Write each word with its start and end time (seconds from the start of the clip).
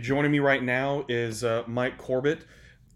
Joining 0.00 0.30
me 0.30 0.38
right 0.38 0.62
now 0.62 1.04
is 1.08 1.44
uh, 1.44 1.62
Mike 1.66 1.98
Corbett, 1.98 2.46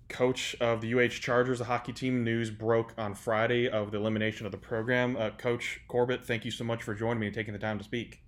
coach 0.08 0.56
of 0.60 0.80
the 0.80 0.94
UH 0.94 1.08
Chargers, 1.08 1.60
a 1.60 1.64
hockey 1.64 1.92
team. 1.92 2.24
News 2.24 2.50
broke 2.50 2.94
on 2.96 3.14
Friday 3.14 3.68
of 3.68 3.90
the 3.90 3.98
elimination 3.98 4.46
of 4.46 4.52
the 4.52 4.58
program. 4.58 5.14
Uh, 5.16 5.30
coach 5.30 5.80
Corbett, 5.86 6.24
thank 6.24 6.46
you 6.46 6.50
so 6.50 6.64
much 6.64 6.82
for 6.82 6.94
joining 6.94 7.20
me 7.20 7.26
and 7.26 7.34
taking 7.34 7.52
the 7.52 7.58
time 7.58 7.76
to 7.76 7.84
speak. 7.84 8.22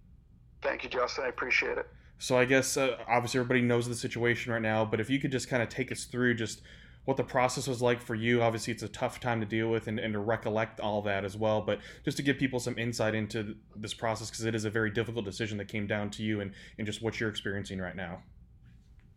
Thank 0.61 0.85
you, 0.85 0.91
Justin. 0.91 1.25
I 1.25 1.29
appreciate 1.29 1.79
it. 1.79 1.87
So 2.19 2.37
I 2.37 2.45
guess 2.45 2.77
uh, 2.77 2.99
obviously 3.09 3.41
everybody 3.41 3.63
knows 3.63 3.89
the 3.89 3.95
situation 3.95 4.53
right 4.53 4.61
now, 4.61 4.85
but 4.85 5.01
if 5.01 5.09
you 5.09 5.21
could 5.21 5.33
just 5.33 5.49
kind 5.49 5.63
of 5.63 5.71
take 5.71 5.91
us 5.91 6.05
through 6.05 6.35
just 6.35 6.61
what 7.07 7.17
the 7.17 7.25
process 7.25 7.69
was 7.69 7.81
like 7.81 8.03
for 8.03 8.17
you. 8.17 8.43
Obviously, 8.43 8.73
it's 8.73 8.83
a 8.83 8.89
tough 8.89 9.21
time 9.21 9.39
to 9.39 9.47
deal 9.47 9.71
with 9.71 9.87
and, 9.87 10.01
and 10.01 10.13
to 10.13 10.19
recollect 10.19 10.81
all 10.81 11.01
that 11.03 11.25
as 11.25 11.37
well. 11.37 11.61
But 11.63 11.79
just 12.05 12.17
to 12.17 12.23
give 12.25 12.37
people 12.37 12.59
some 12.59 12.77
insight 12.77 13.15
into 13.15 13.55
this 13.77 13.95
process, 13.95 14.29
because 14.29 14.45
it 14.45 14.57
is 14.57 14.65
a 14.65 14.71
very 14.71 14.91
difficult 14.91 15.25
decision 15.25 15.57
that 15.59 15.69
came 15.69 15.87
down 15.87 16.11
to 16.11 16.25
you 16.25 16.41
and, 16.41 16.53
and 16.79 16.85
just 16.85 17.01
what 17.03 17.21
you're 17.21 17.31
experiencing 17.31 17.79
right 17.79 17.95
now. 17.95 18.23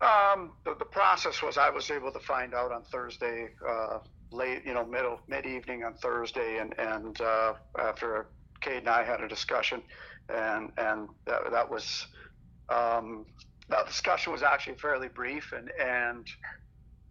Um, 0.02 0.54
the, 0.64 0.76
the, 0.76 0.86
process 0.86 1.42
was 1.42 1.58
I 1.58 1.70
was 1.70 1.92
able 1.92 2.12
to 2.12 2.20
find 2.20 2.54
out 2.54 2.72
on 2.72 2.84
Thursday, 2.84 3.50
uh, 3.68 4.00
late, 4.32 4.62
you 4.66 4.74
know, 4.74 4.86
middle, 4.86 5.20
mid 5.28 5.46
evening 5.46 5.84
on 5.84 5.96
Thursday, 5.96 6.60
and 6.60 6.74
and 6.80 7.20
uh, 7.20 7.54
after 7.78 8.28
Cade 8.62 8.80
and 8.80 8.90
I 8.90 9.04
had 9.04 9.20
a 9.20 9.28
discussion, 9.28 9.82
and 10.30 10.72
and 10.78 11.10
that, 11.26 11.52
that 11.52 11.70
was 11.70 12.08
um, 12.70 13.26
that 13.68 13.88
discussion 13.88 14.32
was 14.32 14.42
actually 14.42 14.78
fairly 14.78 15.10
brief, 15.10 15.52
and 15.52 15.70
and 15.78 16.28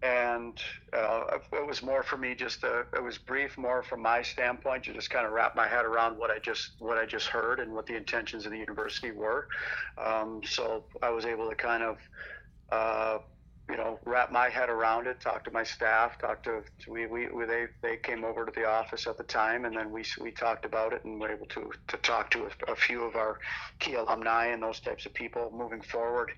and 0.02 0.60
uh, 0.92 1.24
it 1.52 1.66
was 1.66 1.82
more 1.82 2.02
for 2.02 2.16
me 2.16 2.34
just 2.34 2.62
it 2.62 3.02
was 3.02 3.18
brief 3.18 3.58
more 3.58 3.82
from 3.82 4.00
my 4.00 4.22
standpoint 4.22 4.84
to 4.84 4.92
just 4.92 5.10
kind 5.10 5.26
of 5.26 5.32
wrap 5.32 5.56
my 5.56 5.66
head 5.66 5.84
around 5.84 6.16
what 6.16 6.30
I 6.30 6.38
just 6.38 6.72
what 6.78 6.98
I 6.98 7.04
just 7.04 7.26
heard 7.26 7.58
and 7.58 7.72
what 7.72 7.86
the 7.86 7.96
intentions 7.96 8.46
of 8.46 8.52
the 8.52 8.58
university 8.58 9.10
were. 9.10 9.48
Um, 10.02 10.40
so 10.44 10.84
I 11.02 11.10
was 11.10 11.24
able 11.24 11.48
to 11.48 11.56
kind 11.56 11.82
of 11.82 11.98
uh, 12.70 13.18
you 13.68 13.76
know, 13.76 13.98
wrap 14.06 14.32
my 14.32 14.48
head 14.48 14.70
around 14.70 15.06
it, 15.06 15.20
talk 15.20 15.44
to 15.44 15.50
my 15.50 15.62
staff, 15.62 16.18
talk 16.18 16.42
to, 16.42 16.62
we, 16.88 17.06
we, 17.06 17.28
we, 17.28 17.44
they, 17.44 17.66
they 17.82 17.96
came 17.98 18.24
over 18.24 18.46
to 18.46 18.52
the 18.54 18.66
office 18.66 19.06
at 19.06 19.18
the 19.18 19.24
time 19.24 19.66
and 19.66 19.76
then 19.76 19.92
we, 19.92 20.02
we 20.20 20.30
talked 20.30 20.64
about 20.64 20.94
it 20.94 21.04
and 21.04 21.20
were 21.20 21.30
able 21.30 21.44
to, 21.46 21.70
to 21.88 21.96
talk 21.98 22.30
to 22.30 22.46
a, 22.46 22.72
a 22.72 22.74
few 22.74 23.04
of 23.04 23.14
our 23.14 23.38
key 23.78 23.94
alumni 23.94 24.46
and 24.46 24.62
those 24.62 24.80
types 24.80 25.04
of 25.04 25.12
people 25.12 25.52
moving 25.54 25.82
forward. 25.82 26.30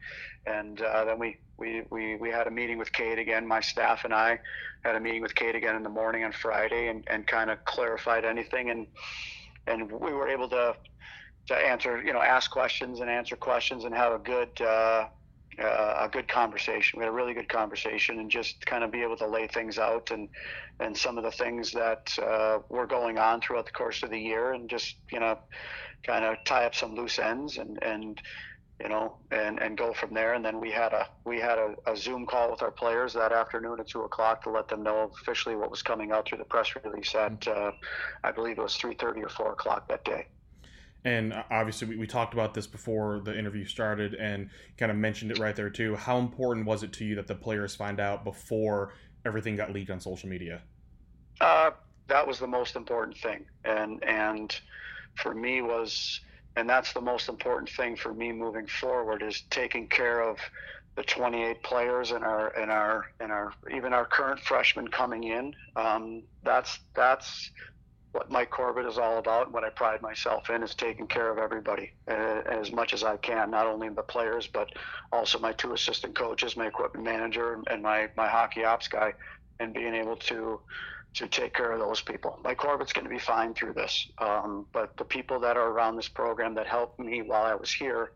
And 0.44 0.82
uh, 0.82 1.04
then 1.04 1.20
we, 1.20 1.36
we, 1.56 1.82
we, 1.90 2.16
we 2.16 2.30
had 2.30 2.48
a 2.48 2.50
meeting 2.50 2.78
with 2.78 2.92
Cade 2.92 3.20
again, 3.20 3.46
my 3.46 3.60
staff 3.60 4.04
and 4.04 4.12
I 4.12 4.40
had 4.84 4.96
a 4.96 5.00
meeting 5.00 5.22
with 5.22 5.34
Cade 5.36 5.54
again 5.54 5.76
in 5.76 5.84
the 5.84 5.88
morning 5.88 6.24
on 6.24 6.32
Friday 6.32 6.88
and, 6.88 7.04
and 7.06 7.24
kind 7.28 7.48
of 7.48 7.64
clarified 7.64 8.24
anything. 8.24 8.70
And, 8.70 8.88
and 9.68 9.92
we 9.92 10.12
were 10.12 10.26
able 10.26 10.48
to, 10.48 10.74
to 11.46 11.54
answer, 11.54 12.02
you 12.02 12.12
know, 12.12 12.22
ask 12.22 12.50
questions 12.50 12.98
and 12.98 13.08
answer 13.08 13.36
questions 13.36 13.84
and 13.84 13.94
have 13.94 14.12
a 14.12 14.18
good, 14.18 14.60
uh, 14.60 15.06
uh, 15.58 15.96
a 16.00 16.08
good 16.08 16.28
conversation. 16.28 16.98
We 16.98 17.04
had 17.04 17.10
a 17.10 17.16
really 17.16 17.34
good 17.34 17.48
conversation, 17.48 18.18
and 18.18 18.30
just 18.30 18.64
kind 18.66 18.84
of 18.84 18.90
be 18.90 19.02
able 19.02 19.16
to 19.18 19.26
lay 19.26 19.46
things 19.46 19.78
out 19.78 20.10
and 20.10 20.28
and 20.78 20.96
some 20.96 21.18
of 21.18 21.24
the 21.24 21.32
things 21.32 21.72
that 21.72 22.16
uh, 22.22 22.58
were 22.68 22.86
going 22.86 23.18
on 23.18 23.40
throughout 23.40 23.66
the 23.66 23.72
course 23.72 24.02
of 24.02 24.10
the 24.10 24.18
year, 24.18 24.52
and 24.52 24.70
just 24.70 24.96
you 25.10 25.20
know, 25.20 25.38
kind 26.06 26.24
of 26.24 26.36
tie 26.44 26.64
up 26.64 26.74
some 26.74 26.94
loose 26.94 27.18
ends 27.18 27.58
and 27.58 27.82
and 27.82 28.20
you 28.80 28.88
know 28.88 29.16
and 29.30 29.60
and 29.60 29.76
go 29.76 29.92
from 29.92 30.14
there. 30.14 30.34
And 30.34 30.44
then 30.44 30.60
we 30.60 30.70
had 30.70 30.92
a 30.92 31.06
we 31.24 31.40
had 31.40 31.58
a, 31.58 31.74
a 31.86 31.96
Zoom 31.96 32.26
call 32.26 32.50
with 32.50 32.62
our 32.62 32.70
players 32.70 33.12
that 33.14 33.32
afternoon 33.32 33.80
at 33.80 33.88
two 33.88 34.02
o'clock 34.02 34.42
to 34.44 34.50
let 34.50 34.68
them 34.68 34.82
know 34.82 35.10
officially 35.20 35.56
what 35.56 35.70
was 35.70 35.82
coming 35.82 36.12
out 36.12 36.28
through 36.28 36.38
the 36.38 36.44
press 36.44 36.74
release 36.84 37.14
at 37.14 37.46
uh, 37.48 37.72
I 38.22 38.30
believe 38.30 38.58
it 38.58 38.62
was 38.62 38.76
three 38.76 38.94
thirty 38.94 39.22
or 39.22 39.28
four 39.28 39.52
o'clock 39.52 39.88
that 39.88 40.04
day 40.04 40.26
and 41.04 41.32
obviously 41.50 41.88
we, 41.88 41.96
we 41.96 42.06
talked 42.06 42.34
about 42.34 42.54
this 42.54 42.66
before 42.66 43.20
the 43.20 43.36
interview 43.36 43.64
started 43.64 44.14
and 44.14 44.50
kind 44.76 44.90
of 44.90 44.98
mentioned 44.98 45.30
it 45.30 45.38
right 45.38 45.56
there 45.56 45.70
too. 45.70 45.96
How 45.96 46.18
important 46.18 46.66
was 46.66 46.82
it 46.82 46.92
to 46.94 47.04
you 47.04 47.14
that 47.16 47.26
the 47.26 47.34
players 47.34 47.74
find 47.74 48.00
out 48.00 48.24
before 48.24 48.92
everything 49.24 49.56
got 49.56 49.72
leaked 49.72 49.90
on 49.90 50.00
social 50.00 50.28
media? 50.28 50.60
Uh, 51.40 51.70
that 52.08 52.26
was 52.26 52.38
the 52.38 52.46
most 52.46 52.76
important 52.76 53.16
thing. 53.16 53.46
And 53.64 54.02
and 54.04 54.54
for 55.16 55.34
me 55.34 55.62
was 55.62 56.20
and 56.56 56.68
that's 56.68 56.92
the 56.92 57.00
most 57.00 57.28
important 57.28 57.70
thing 57.70 57.96
for 57.96 58.12
me 58.12 58.32
moving 58.32 58.66
forward 58.66 59.22
is 59.22 59.44
taking 59.50 59.86
care 59.86 60.20
of 60.20 60.38
the 60.96 61.02
28 61.04 61.62
players 61.62 62.10
and 62.10 62.24
our 62.24 62.48
and 62.58 62.70
our 62.70 63.12
and 63.20 63.32
our 63.32 63.54
even 63.74 63.92
our 63.92 64.04
current 64.04 64.40
freshmen 64.40 64.88
coming 64.88 65.24
in. 65.24 65.54
Um, 65.76 66.24
that's 66.42 66.80
that's 66.94 67.50
what 68.12 68.30
Mike 68.30 68.50
Corbett 68.50 68.86
is 68.86 68.98
all 68.98 69.18
about. 69.18 69.52
What 69.52 69.64
I 69.64 69.70
pride 69.70 70.02
myself 70.02 70.50
in 70.50 70.62
is 70.62 70.74
taking 70.74 71.06
care 71.06 71.30
of 71.30 71.38
everybody 71.38 71.92
uh, 72.08 72.42
as 72.46 72.72
much 72.72 72.92
as 72.92 73.04
I 73.04 73.16
can, 73.16 73.50
not 73.50 73.66
only 73.66 73.88
the 73.88 74.02
players, 74.02 74.46
but 74.46 74.68
also 75.12 75.38
my 75.38 75.52
two 75.52 75.72
assistant 75.74 76.14
coaches, 76.14 76.56
my 76.56 76.66
equipment 76.66 77.04
manager, 77.04 77.62
and 77.70 77.82
my, 77.82 78.08
my 78.16 78.28
hockey 78.28 78.64
ops 78.64 78.88
guy, 78.88 79.12
and 79.60 79.74
being 79.74 79.94
able 79.94 80.16
to 80.16 80.60
to 81.12 81.26
take 81.26 81.52
care 81.52 81.72
of 81.72 81.80
those 81.80 82.00
people. 82.00 82.38
Mike 82.44 82.58
Corbett's 82.58 82.92
going 82.92 83.04
to 83.04 83.10
be 83.10 83.18
fine 83.18 83.52
through 83.52 83.72
this, 83.72 84.06
um, 84.18 84.64
but 84.72 84.96
the 84.96 85.04
people 85.04 85.40
that 85.40 85.56
are 85.56 85.70
around 85.70 85.96
this 85.96 86.06
program 86.06 86.54
that 86.54 86.68
helped 86.68 87.00
me 87.00 87.20
while 87.20 87.42
I 87.42 87.54
was 87.54 87.72
here 87.72 88.12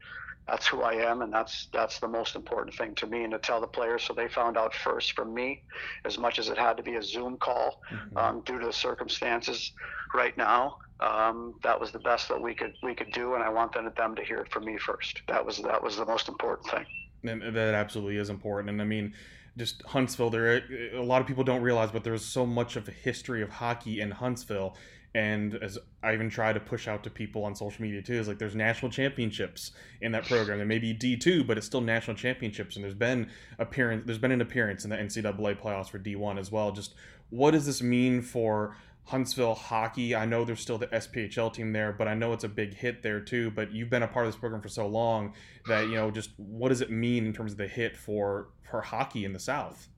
that's 0.46 0.66
who 0.66 0.82
I 0.82 0.94
am, 0.94 1.22
and 1.22 1.32
that's 1.32 1.68
that's 1.72 1.98
the 2.00 2.08
most 2.08 2.36
important 2.36 2.76
thing 2.76 2.94
to 2.96 3.06
me. 3.06 3.24
And 3.24 3.32
to 3.32 3.38
tell 3.38 3.60
the 3.60 3.66
players, 3.66 4.02
so 4.02 4.12
they 4.12 4.28
found 4.28 4.58
out 4.58 4.74
first 4.74 5.12
from 5.12 5.32
me, 5.32 5.62
as 6.04 6.18
much 6.18 6.38
as 6.38 6.48
it 6.48 6.58
had 6.58 6.76
to 6.76 6.82
be 6.82 6.96
a 6.96 7.02
Zoom 7.02 7.38
call 7.38 7.80
mm-hmm. 7.90 8.16
um, 8.16 8.42
due 8.44 8.58
to 8.58 8.66
the 8.66 8.72
circumstances 8.72 9.72
right 10.14 10.36
now. 10.36 10.78
Um, 11.00 11.54
that 11.62 11.78
was 11.78 11.90
the 11.92 11.98
best 11.98 12.28
that 12.28 12.40
we 12.40 12.54
could 12.54 12.74
we 12.82 12.94
could 12.94 13.10
do, 13.12 13.34
and 13.34 13.42
I 13.42 13.48
want 13.48 13.72
them, 13.72 13.90
them 13.96 14.14
to 14.16 14.22
hear 14.22 14.38
it 14.38 14.52
from 14.52 14.64
me 14.66 14.76
first. 14.78 15.22
That 15.28 15.44
was 15.44 15.58
that 15.62 15.82
was 15.82 15.96
the 15.96 16.06
most 16.06 16.28
important 16.28 16.68
thing. 16.68 16.86
And 17.24 17.56
that 17.56 17.74
absolutely 17.74 18.18
is 18.18 18.28
important. 18.28 18.68
And 18.68 18.82
I 18.82 18.84
mean, 18.84 19.14
just 19.56 19.82
Huntsville. 19.86 20.28
There, 20.30 20.62
a 20.94 21.02
lot 21.02 21.22
of 21.22 21.26
people 21.26 21.42
don't 21.42 21.62
realize, 21.62 21.90
but 21.90 22.04
there's 22.04 22.24
so 22.24 22.44
much 22.44 22.76
of 22.76 22.86
a 22.86 22.92
history 22.92 23.42
of 23.42 23.48
hockey 23.48 24.00
in 24.00 24.10
Huntsville 24.10 24.76
and 25.14 25.54
as 25.62 25.78
I 26.02 26.12
even 26.12 26.28
try 26.28 26.52
to 26.52 26.58
push 26.58 26.88
out 26.88 27.04
to 27.04 27.10
people 27.10 27.44
on 27.44 27.54
social 27.54 27.82
media 27.82 28.02
too, 28.02 28.14
is 28.14 28.26
like 28.26 28.38
there's 28.38 28.56
national 28.56 28.90
championships 28.90 29.70
in 30.00 30.10
that 30.12 30.26
program. 30.26 30.58
There 30.58 30.66
may 30.66 30.80
be 30.80 30.92
D 30.92 31.16
two, 31.16 31.44
but 31.44 31.56
it's 31.56 31.66
still 31.66 31.80
national 31.80 32.16
championships, 32.16 32.74
and 32.74 32.84
there's 32.84 32.94
been 32.94 33.30
appearance. 33.58 34.02
There's 34.06 34.18
been 34.18 34.32
an 34.32 34.40
appearance 34.40 34.84
in 34.84 34.90
the 34.90 34.96
NCAA 34.96 35.60
playoffs 35.60 35.88
for 35.88 35.98
D 35.98 36.16
one 36.16 36.36
as 36.36 36.50
well. 36.50 36.72
Just 36.72 36.94
what 37.30 37.52
does 37.52 37.64
this 37.64 37.80
mean 37.80 38.22
for 38.22 38.76
Huntsville 39.04 39.54
hockey? 39.54 40.16
I 40.16 40.24
know 40.26 40.44
there's 40.44 40.60
still 40.60 40.78
the 40.78 40.88
SPHL 40.88 41.52
team 41.52 41.72
there, 41.72 41.92
but 41.92 42.08
I 42.08 42.14
know 42.14 42.32
it's 42.32 42.44
a 42.44 42.48
big 42.48 42.74
hit 42.74 43.04
there 43.04 43.20
too. 43.20 43.52
But 43.52 43.70
you've 43.70 43.90
been 43.90 44.02
a 44.02 44.08
part 44.08 44.26
of 44.26 44.32
this 44.32 44.40
program 44.40 44.62
for 44.62 44.68
so 44.68 44.88
long 44.88 45.34
that 45.68 45.82
you 45.88 45.94
know 45.94 46.10
just 46.10 46.30
what 46.38 46.70
does 46.70 46.80
it 46.80 46.90
mean 46.90 47.24
in 47.24 47.32
terms 47.32 47.52
of 47.52 47.58
the 47.58 47.68
hit 47.68 47.96
for 47.96 48.48
for 48.68 48.80
hockey 48.80 49.24
in 49.24 49.32
the 49.32 49.38
South? 49.38 49.88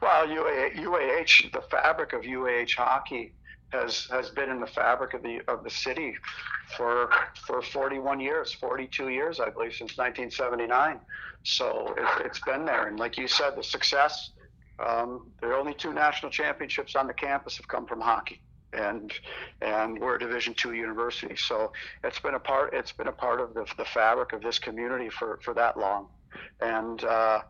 Well, 0.00 0.26
UAH, 0.26 0.76
UAH 0.76 1.52
the 1.52 1.62
fabric 1.62 2.12
of 2.12 2.22
UAH 2.22 2.74
hockey 2.76 3.34
has 3.72 4.06
has 4.06 4.30
been 4.30 4.50
in 4.50 4.60
the 4.60 4.66
fabric 4.66 5.14
of 5.14 5.22
the 5.22 5.40
of 5.48 5.64
the 5.64 5.70
city 5.70 6.14
for 6.76 7.10
for 7.46 7.62
41 7.62 8.20
years, 8.20 8.52
42 8.52 9.08
years, 9.08 9.40
I 9.40 9.50
believe, 9.50 9.72
since 9.72 9.96
1979. 9.96 11.00
So 11.42 11.94
it, 11.96 12.26
has 12.26 12.40
been 12.40 12.64
there, 12.64 12.88
and 12.88 12.98
like 12.98 13.16
you 13.16 13.28
said, 13.28 13.56
the 13.56 13.62
success. 13.62 14.30
Um, 14.78 15.30
the 15.42 15.54
only 15.54 15.74
two 15.74 15.92
national 15.92 16.30
championships 16.30 16.96
on 16.96 17.06
the 17.06 17.12
campus 17.12 17.56
have 17.58 17.68
come 17.68 17.86
from 17.86 18.00
hockey, 18.00 18.40
and 18.72 19.12
and 19.60 19.98
we're 19.98 20.16
a 20.16 20.18
Division 20.18 20.54
two 20.54 20.72
university. 20.72 21.36
So 21.36 21.72
it's 22.02 22.18
been 22.18 22.34
a 22.34 22.40
part. 22.40 22.74
It's 22.74 22.92
been 22.92 23.08
a 23.08 23.12
part 23.12 23.40
of 23.40 23.54
the, 23.54 23.66
the 23.76 23.84
fabric 23.84 24.32
of 24.32 24.42
this 24.42 24.58
community 24.58 25.10
for 25.10 25.38
for 25.42 25.54
that 25.54 25.76
long, 25.76 26.08
and. 26.60 27.04
Uh, 27.04 27.40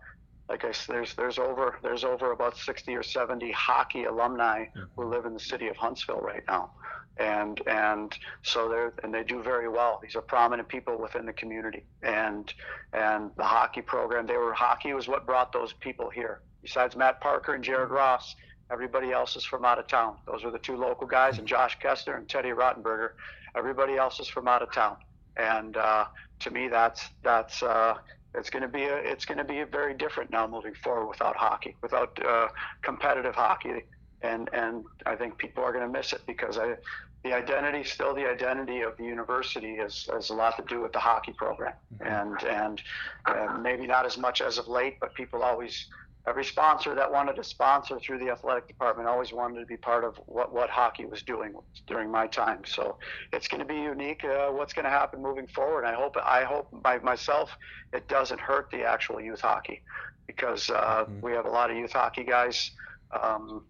like 0.51 0.65
I 0.65 0.73
said, 0.73 0.97
there's 0.97 1.15
there's 1.15 1.39
over 1.39 1.79
there's 1.81 2.03
over 2.03 2.33
about 2.33 2.57
60 2.57 2.95
or 2.97 3.05
70 3.05 3.53
hockey 3.53 4.05
alumni 4.05 4.65
mm-hmm. 4.65 4.81
who 4.97 5.05
live 5.05 5.25
in 5.25 5.33
the 5.33 5.41
city 5.41 5.69
of 5.69 5.77
Huntsville 5.77 6.21
right 6.21 6.43
now, 6.49 6.73
and 7.19 7.63
and 7.69 8.19
so 8.43 8.69
they're 8.69 8.93
and 9.05 9.15
they 9.15 9.23
do 9.23 9.43
very 9.43 9.69
well. 9.69 10.01
These 10.03 10.17
are 10.17 10.23
prominent 10.23 10.69
people 10.69 10.99
within 10.99 11.25
the 11.25 11.33
community, 11.33 11.85
and 12.03 12.53
and 12.93 13.31
the 13.37 13.45
hockey 13.45 13.81
program. 13.81 14.27
They 14.27 14.37
were 14.37 14.53
hockey 14.53 14.93
was 14.93 15.07
what 15.07 15.25
brought 15.25 15.53
those 15.53 15.73
people 15.73 16.11
here. 16.11 16.41
Besides 16.63 16.97
Matt 16.97 17.21
Parker 17.21 17.55
and 17.55 17.63
Jared 17.63 17.91
Ross, 17.91 18.35
everybody 18.73 19.13
else 19.13 19.37
is 19.37 19.45
from 19.45 19.65
out 19.65 19.79
of 19.79 19.87
town. 19.87 20.17
Those 20.27 20.45
are 20.45 20.51
the 20.51 20.59
two 20.59 20.77
local 20.77 21.07
guys, 21.07 21.39
and 21.39 21.47
Josh 21.47 21.79
Kessler 21.79 22.17
and 22.17 22.29
Teddy 22.29 22.51
Rottenberger. 22.51 23.11
Everybody 23.57 23.97
else 23.97 24.19
is 24.19 24.27
from 24.27 24.49
out 24.49 24.63
of 24.63 24.73
town, 24.73 24.97
and 25.37 25.77
uh, 25.77 26.07
to 26.41 26.51
me, 26.51 26.67
that's 26.67 27.09
that's 27.23 27.63
uh, 27.63 27.99
it's 28.35 28.51
going 28.51 28.63
to 28.63 28.69
be 28.69 28.85
a, 28.85 28.97
it's 28.97 29.25
going 29.25 29.39
to 29.39 29.45
be 29.45 29.63
very 29.65 29.95
different 29.95 30.31
now 30.31 30.47
moving 30.47 30.75
forward 30.75 31.07
without 31.09 31.37
hockey, 31.37 31.77
without 31.83 32.19
uh, 32.25 32.49
competitive 32.83 33.35
hockey, 33.35 33.83
and 34.23 34.49
and 34.53 34.85
I 35.07 35.17
think 35.17 35.39
people 35.39 35.65
are 35.65 35.73
going 35.73 35.87
to 35.87 35.93
miss 35.93 36.13
it 36.13 36.21
because 36.27 36.59
I, 36.59 36.77
the 37.25 37.35
identity 37.35 37.85
still 37.85 38.15
the 38.15 38.29
identity 38.29 38.83
of 38.83 38.97
the 38.97 39.05
university 39.05 39.77
has, 39.77 40.09
has 40.13 40.31
a 40.31 40.35
lot 40.35 40.57
to 40.57 40.65
do 40.75 40.81
with 40.81 40.93
the 40.93 41.01
hockey 41.01 41.33
program, 41.33 41.75
mm-hmm. 41.95 42.07
and 42.07 42.43
and 42.45 42.83
uh, 43.27 43.59
maybe 43.61 43.87
not 43.87 44.07
as 44.07 44.17
much 44.17 44.41
as 44.41 44.59
of 44.59 44.69
late, 44.69 44.99
but 45.01 45.15
people 45.15 45.43
always 45.43 45.87
every 46.27 46.45
sponsor 46.45 46.95
that 46.95 47.11
wanted 47.11 47.37
to 47.37 47.45
sponsor 47.45 47.99
through 47.99 48.19
the 48.19 48.31
athletic 48.31 48.69
department 48.69 49.09
always 49.09 49.33
wanted 49.33 49.61
to 49.61 49.67
be 49.67 49.77
part 49.77 50.05
of 50.05 50.17
what, 50.27 50.53
what 50.53 50.69
hockey 50.69 51.07
was 51.07 51.23
doing 51.23 51.55
during 51.87 52.11
my 52.11 52.27
time. 52.27 52.63
So 52.67 52.99
it's 53.33 53.49
going 53.49 53.61
to 53.61 53.67
be 53.67 53.81
unique. 53.81 54.25
Uh, 54.25 54.49
what's 54.49 54.73
going 54.73 54.85
to 54.85 54.91
happen 54.91 55.23
moving 55.23 55.47
forward? 55.47 55.85
I 55.85 55.95
hope 55.95 56.17
I 56.23 56.45
hope 56.45 56.69
by 56.73 56.99
myself 56.99 57.51
it 57.93 58.07
doesn't 58.09 58.41
hurt 58.41 58.71
the 58.71 58.83
actual 58.85 59.21
youth 59.21 59.41
hockey 59.41 59.83
because 60.27 60.71
uh, 60.71 61.05
mm-hmm. 61.05 61.21
we 61.21 61.33
have 61.33 61.47
a 61.47 61.51
lot 61.51 61.71
of 61.71 61.77
youth 61.77 61.93
hockey 61.93 62.25
guys. 62.25 62.71
Um, 63.11 63.65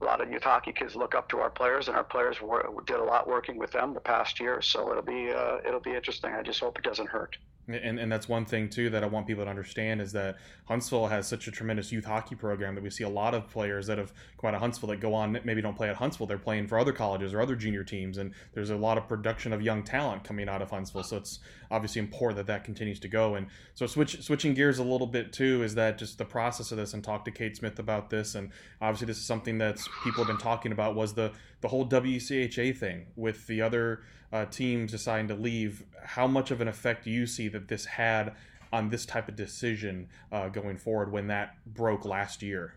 a 0.00 0.04
lot 0.04 0.22
of 0.22 0.30
youth 0.30 0.44
hockey 0.44 0.72
kids 0.72 0.96
look 0.96 1.14
up 1.14 1.28
to 1.28 1.38
our 1.40 1.50
players, 1.50 1.88
and 1.88 1.96
our 1.96 2.04
players 2.04 2.40
were, 2.40 2.66
did 2.86 2.96
a 2.96 3.04
lot 3.04 3.28
working 3.28 3.58
with 3.58 3.70
them 3.70 3.92
the 3.92 4.00
past 4.00 4.40
year. 4.40 4.62
So 4.62 4.90
it'll 4.90 5.02
be 5.02 5.30
uh, 5.30 5.58
it'll 5.66 5.80
be 5.80 5.94
interesting. 5.94 6.32
I 6.32 6.42
just 6.42 6.60
hope 6.60 6.78
it 6.78 6.84
doesn't 6.84 7.08
hurt. 7.08 7.36
And, 7.74 7.98
and 7.98 8.10
that's 8.10 8.28
one 8.28 8.44
thing 8.44 8.68
too 8.68 8.90
that 8.90 9.02
I 9.02 9.06
want 9.06 9.26
people 9.26 9.44
to 9.44 9.50
understand 9.50 10.00
is 10.00 10.12
that 10.12 10.36
Huntsville 10.66 11.06
has 11.06 11.26
such 11.26 11.48
a 11.48 11.50
tremendous 11.50 11.90
youth 11.92 12.04
hockey 12.04 12.34
program 12.34 12.74
that 12.74 12.84
we 12.84 12.90
see 12.90 13.04
a 13.04 13.08
lot 13.08 13.34
of 13.34 13.48
players 13.48 13.86
that 13.86 13.98
have 13.98 14.12
come 14.38 14.48
out 14.48 14.54
of 14.54 14.60
Huntsville 14.60 14.88
that 14.90 15.00
go 15.00 15.14
on 15.14 15.38
maybe 15.44 15.60
don't 15.60 15.76
play 15.76 15.88
at 15.88 15.96
Huntsville. 15.96 16.26
They're 16.26 16.38
playing 16.38 16.68
for 16.68 16.78
other 16.78 16.92
colleges 16.92 17.34
or 17.34 17.40
other 17.40 17.56
junior 17.56 17.84
teams 17.84 18.18
and 18.18 18.32
there's 18.52 18.70
a 18.70 18.76
lot 18.76 18.98
of 18.98 19.08
production 19.08 19.52
of 19.52 19.62
young 19.62 19.82
talent 19.82 20.24
coming 20.24 20.48
out 20.48 20.62
of 20.62 20.70
Huntsville. 20.70 21.02
So 21.02 21.16
it's 21.16 21.40
obviously 21.70 22.00
important 22.00 22.36
that 22.36 22.46
that 22.46 22.64
continues 22.64 23.00
to 23.00 23.08
go. 23.08 23.34
And 23.34 23.46
so 23.74 23.86
switch 23.86 24.22
switching 24.22 24.54
gears 24.54 24.78
a 24.78 24.84
little 24.84 25.06
bit 25.06 25.32
too 25.32 25.62
is 25.62 25.74
that 25.74 25.98
just 25.98 26.18
the 26.18 26.24
process 26.24 26.72
of 26.72 26.78
this 26.78 26.94
and 26.94 27.02
talk 27.02 27.24
to 27.24 27.30
Cade 27.30 27.56
Smith 27.56 27.78
about 27.78 28.10
this. 28.10 28.34
And 28.34 28.50
obviously 28.80 29.06
this 29.06 29.18
is 29.18 29.24
something 29.24 29.58
that 29.58 29.78
people 30.04 30.24
have 30.24 30.28
been 30.28 30.38
talking 30.38 30.72
about 30.72 30.94
was 30.94 31.14
the 31.14 31.32
the 31.60 31.68
whole 31.68 31.86
WCHA 31.86 32.76
thing 32.76 33.06
with 33.16 33.46
the 33.46 33.60
other 33.62 34.02
uh, 34.32 34.44
teams 34.46 34.92
deciding 34.92 35.28
to 35.28 35.34
leave, 35.34 35.84
how 36.02 36.26
much 36.26 36.50
of 36.50 36.60
an 36.60 36.68
effect 36.68 37.04
do 37.04 37.10
you 37.10 37.26
see 37.26 37.48
that 37.48 37.68
this 37.68 37.84
had 37.84 38.34
on 38.72 38.90
this 38.90 39.04
type 39.04 39.28
of 39.28 39.36
decision 39.36 40.08
uh, 40.30 40.48
going 40.48 40.76
forward 40.76 41.10
when 41.10 41.26
that 41.28 41.56
broke 41.66 42.04
last 42.04 42.42
year? 42.42 42.74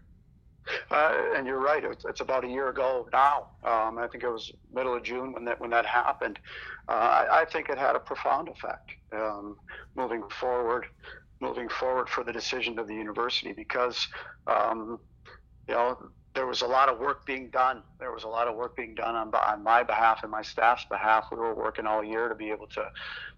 Uh, 0.90 1.14
and 1.36 1.46
you're 1.46 1.60
right. 1.60 1.84
It's, 1.84 2.06
it's, 2.06 2.22
about 2.22 2.46
a 2.46 2.48
year 2.48 2.70
ago 2.70 3.08
now. 3.12 3.50
Um, 3.64 3.98
I 3.98 4.08
think 4.08 4.24
it 4.24 4.30
was 4.30 4.52
middle 4.74 4.96
of 4.96 5.04
June 5.04 5.34
when 5.34 5.44
that 5.46 5.60
when 5.60 5.70
that 5.72 5.86
happened. 5.86 6.40
Uh, 6.88 6.92
I, 6.92 7.42
I, 7.42 7.46
think 7.46 7.68
it 7.68 7.78
had 7.78 7.98
a 7.98 8.00
profound 8.00 8.48
effect 8.48 8.92
um, 9.12 9.58
moving 9.96 10.24
forward, 10.30 10.86
moving 11.42 11.68
forward 11.68 12.08
for 12.08 12.24
the 12.24 12.32
decision 12.32 12.80
of 12.80 12.88
the 12.88 12.96
university 12.96 13.52
because 13.52 14.08
um, 14.48 15.00
you 15.68 15.74
know 15.74 15.98
there 16.36 16.48
was 16.48 16.62
a 16.62 16.68
lot 16.68 16.90
of 16.90 17.00
work 17.00 17.26
being 17.26 17.50
done. 17.50 17.84
There 18.00 18.12
was 18.12 18.24
a 18.24 18.28
lot 18.28 18.48
of 18.48 18.56
work 18.56 18.76
being 18.76 18.96
done 18.96 19.16
on, 19.16 19.34
on 19.36 19.64
my 19.64 19.84
behalf 19.84 20.24
and 20.24 20.32
my 20.32 20.42
staff's 20.42 20.86
behalf. 20.86 21.28
We 21.32 21.38
were 21.38 21.54
working 21.54 21.86
all 21.86 22.04
year 22.04 22.28
to 22.28 22.36
be 22.36 22.50
able 22.50 22.68
to, 22.68 22.86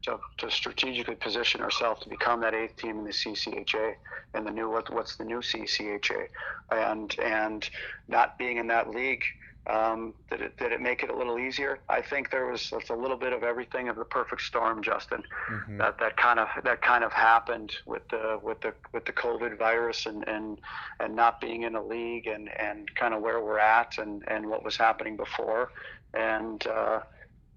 to, 0.03 0.19
to 0.38 0.51
strategically 0.51 1.15
position 1.15 1.62
ourselves 1.62 2.01
to 2.03 2.09
become 2.09 2.39
that 2.42 2.53
eighth 2.53 2.77
team 2.77 3.00
in 3.00 3.03
the 3.03 3.12
CCHA 3.12 3.94
and 4.33 4.47
the 4.47 4.51
new 4.51 4.69
what, 4.69 4.94
what's 4.94 5.18
the 5.18 5.25
new 5.25 5.39
CCHA, 5.39 6.27
and 6.71 7.18
and 7.19 7.69
not 8.07 8.38
being 8.38 8.57
in 8.57 8.68
that 8.68 8.89
league 8.89 9.24
um, 9.67 10.13
did 10.29 10.41
it 10.41 10.57
did 10.57 10.71
it 10.71 10.81
make 10.81 11.03
it 11.03 11.09
a 11.09 11.15
little 11.15 11.39
easier? 11.39 11.79
I 11.89 12.01
think 12.01 12.29
there 12.29 12.45
was 12.45 12.71
a 12.89 12.94
little 12.94 13.17
bit 13.17 13.33
of 13.33 13.44
everything 13.44 13.89
of 13.89 13.95
the 13.95 14.06
perfect 14.06 14.41
storm, 14.44 14.83
Justin. 14.83 15.23
Mm-hmm. 15.50 15.77
That 15.77 15.97
that 16.00 16.17
kind 16.17 16.39
of 16.39 16.47
that 16.63 16.81
kind 16.81 17.03
of 17.03 17.12
happened 17.12 17.75
with 17.85 18.07
the 18.09 18.39
with 18.41 18.62
the 18.62 18.73
with 18.94 19.06
the 19.06 19.13
COVID 19.13 19.57
virus 19.57 20.06
and 20.06 20.27
and 20.27 20.59
and 21.00 21.15
not 21.15 21.41
being 21.41 21.63
in 21.63 21.75
a 21.75 21.83
league 21.83 22.27
and 22.27 22.50
and 22.57 22.94
kind 22.95 23.13
of 23.13 23.21
where 23.21 23.41
we're 23.41 23.59
at 23.59 23.97
and 23.97 24.23
and 24.27 24.47
what 24.47 24.63
was 24.63 24.77
happening 24.77 25.17
before 25.17 25.71
and 26.15 26.65
uh, 26.67 27.01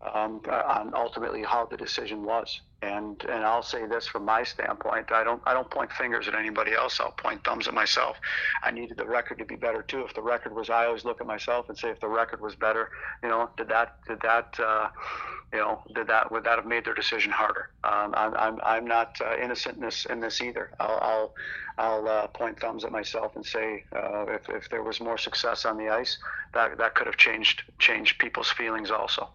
um, 0.02 0.40
on 0.48 0.92
ultimately 0.94 1.42
how 1.42 1.66
the 1.66 1.76
decision 1.76 2.24
was. 2.24 2.60
And 2.80 3.20
and 3.28 3.44
I'll 3.44 3.64
say 3.64 3.86
this 3.86 4.06
from 4.06 4.24
my 4.24 4.44
standpoint, 4.44 5.10
I 5.10 5.24
don't 5.24 5.42
I 5.44 5.52
don't 5.52 5.68
point 5.68 5.90
fingers 5.92 6.28
at 6.28 6.36
anybody 6.36 6.74
else. 6.74 7.00
I'll 7.00 7.10
point 7.10 7.42
thumbs 7.42 7.66
at 7.66 7.74
myself. 7.74 8.16
I 8.62 8.70
needed 8.70 8.96
the 8.96 9.06
record 9.06 9.38
to 9.38 9.44
be 9.44 9.56
better 9.56 9.82
too. 9.82 10.02
If 10.02 10.14
the 10.14 10.22
record 10.22 10.54
was, 10.54 10.70
I 10.70 10.86
always 10.86 11.04
look 11.04 11.20
at 11.20 11.26
myself 11.26 11.68
and 11.68 11.76
say, 11.76 11.90
if 11.90 11.98
the 11.98 12.08
record 12.08 12.40
was 12.40 12.54
better, 12.54 12.90
you 13.22 13.28
know, 13.28 13.50
did 13.56 13.68
that 13.68 13.96
did 14.06 14.20
that 14.20 14.58
uh, 14.60 14.90
you 15.52 15.58
know 15.58 15.82
did 15.92 16.06
that 16.06 16.30
would 16.30 16.44
that 16.44 16.54
have 16.56 16.66
made 16.66 16.84
their 16.84 16.94
decision 16.94 17.32
harder? 17.32 17.70
Um, 17.82 18.14
I'm, 18.16 18.34
I'm 18.36 18.60
I'm 18.62 18.86
not 18.86 19.20
uh, 19.20 19.36
innocent 19.42 19.74
in 19.74 19.82
this 19.82 20.04
in 20.04 20.20
this 20.20 20.40
either. 20.40 20.70
I'll 20.78 21.00
I'll, 21.02 21.34
I'll 21.78 22.08
uh, 22.08 22.26
point 22.28 22.60
thumbs 22.60 22.84
at 22.84 22.92
myself 22.92 23.34
and 23.34 23.44
say, 23.44 23.82
uh, 23.92 24.26
if 24.28 24.48
if 24.48 24.70
there 24.70 24.84
was 24.84 25.00
more 25.00 25.18
success 25.18 25.64
on 25.64 25.76
the 25.76 25.88
ice, 25.88 26.16
that 26.54 26.78
that 26.78 26.94
could 26.94 27.08
have 27.08 27.16
changed 27.16 27.64
changed 27.80 28.20
people's 28.20 28.50
feelings 28.52 28.92
also. 28.92 29.30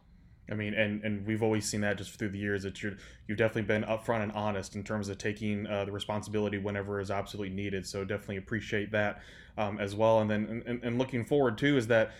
I 0.51 0.56
mean, 0.56 0.74
and, 0.74 1.04
and 1.04 1.25
we've 1.25 1.42
always 1.42 1.66
seen 1.66 1.81
that 1.81 1.98
just 1.98 2.18
through 2.19 2.30
the 2.30 2.38
years 2.38 2.63
that 2.63 2.84
you're 2.84 2.95
you've 3.28 3.38
definitely 3.38 3.63
been 3.63 3.84
upfront 3.84 4.24
and 4.24 4.31
honest 4.34 4.75
in 4.75 4.84
terms 4.84 5.07
of 5.07 5.18
taking 5.18 5.66
uh, 5.68 5.86
the 5.86 5.92
responsibility 5.92 6.57
whenever 6.57 7.00
is 7.00 7.10
absolutely 7.10 7.56
needed. 7.56 7.88
So 7.88 8.04
definitely 8.04 8.38
appreciate 8.38 8.92
that 8.92 9.22
um, 9.57 9.80
as 9.80 9.95
well. 9.95 10.19
And 10.19 10.30
then 10.30 10.63
and, 10.66 10.84
and 10.84 10.98
looking 10.98 11.24
forward 11.24 11.57
too 11.57 11.78
is 11.78 11.88
that 11.88 12.12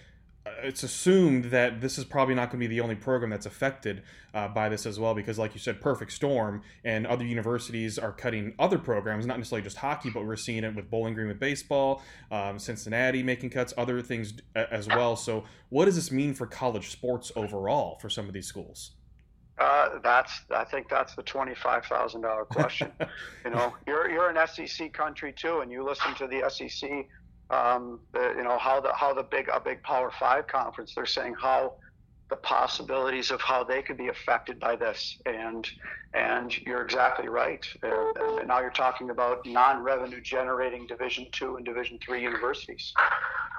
it's 0.45 0.83
assumed 0.83 1.45
that 1.45 1.79
this 1.79 1.97
is 1.97 2.03
probably 2.03 2.35
not 2.35 2.49
going 2.49 2.59
to 2.61 2.67
be 2.67 2.75
the 2.75 2.81
only 2.81 2.95
program 2.95 3.29
that's 3.29 3.45
affected 3.45 4.03
uh, 4.33 4.47
by 4.47 4.67
this 4.67 4.85
as 4.85 4.99
well, 4.99 5.13
because, 5.13 5.39
like 5.39 5.53
you 5.53 5.59
said, 5.59 5.79
Perfect 5.79 6.11
Storm 6.11 6.61
and 6.83 7.07
other 7.07 7.23
universities 7.23 7.97
are 7.97 8.11
cutting 8.11 8.53
other 8.59 8.77
programs, 8.77 9.25
not 9.25 9.37
necessarily 9.37 9.63
just 9.63 9.77
hockey, 9.77 10.09
but 10.09 10.25
we're 10.25 10.35
seeing 10.35 10.63
it 10.63 10.75
with 10.75 10.89
Bowling 10.89 11.13
Green 11.13 11.27
with 11.27 11.39
baseball, 11.39 12.01
um, 12.31 12.59
Cincinnati 12.59 13.23
making 13.23 13.51
cuts, 13.51 13.73
other 13.77 14.01
things 14.01 14.33
as 14.55 14.87
well. 14.87 15.15
So, 15.15 15.45
what 15.69 15.85
does 15.85 15.95
this 15.95 16.11
mean 16.11 16.33
for 16.33 16.45
college 16.45 16.89
sports 16.89 17.31
overall 17.35 17.97
for 17.99 18.09
some 18.09 18.27
of 18.27 18.33
these 18.33 18.47
schools? 18.47 18.91
Uh, 19.57 19.99
that's 20.03 20.41
I 20.49 20.63
think 20.63 20.89
that's 20.89 21.15
the 21.15 21.23
twenty 21.23 21.53
five 21.53 21.85
thousand 21.85 22.21
dollar 22.21 22.43
question. 22.45 22.91
you 23.45 23.51
know, 23.51 23.73
you're 23.85 24.09
you're 24.09 24.29
an 24.29 24.47
SEC 24.47 24.91
country 24.93 25.31
too, 25.31 25.59
and 25.59 25.71
you 25.71 25.85
listen 25.85 26.13
to 26.15 26.27
the 26.27 26.49
SEC 26.49 27.07
um, 27.53 28.00
the, 28.13 28.33
you 28.38 28.44
know 28.44 28.57
how 28.57 28.81
the 28.81 28.94
how 28.94 29.13
the 29.13 29.23
big 29.23 29.50
a 29.53 29.59
big 29.59 29.83
Power 29.83 30.11
Five 30.19 30.47
conference. 30.47 30.94
They're 30.95 31.05
saying 31.05 31.35
how 31.39 31.73
the 32.29 32.35
possibilities 32.38 33.31
of 33.31 33.41
how 33.41 33.63
they 33.63 33.81
could 33.81 33.97
be 33.97 34.07
affected 34.07 34.59
by 34.59 34.75
this, 34.75 35.17
and 35.25 35.67
and 36.13 36.47
you're 36.65 36.81
exactly 36.81 37.27
right. 37.27 37.65
Uh, 37.83 38.38
and 38.39 38.47
now 38.47 38.59
you're 38.59 38.71
talking 38.85 39.09
about 39.09 39.45
non-revenue 39.45 40.21
generating 40.21 40.88
Division 40.88 41.27
two 41.31 41.55
and 41.57 41.65
Division 41.65 42.00
three 42.05 42.21
universities, 42.21 42.94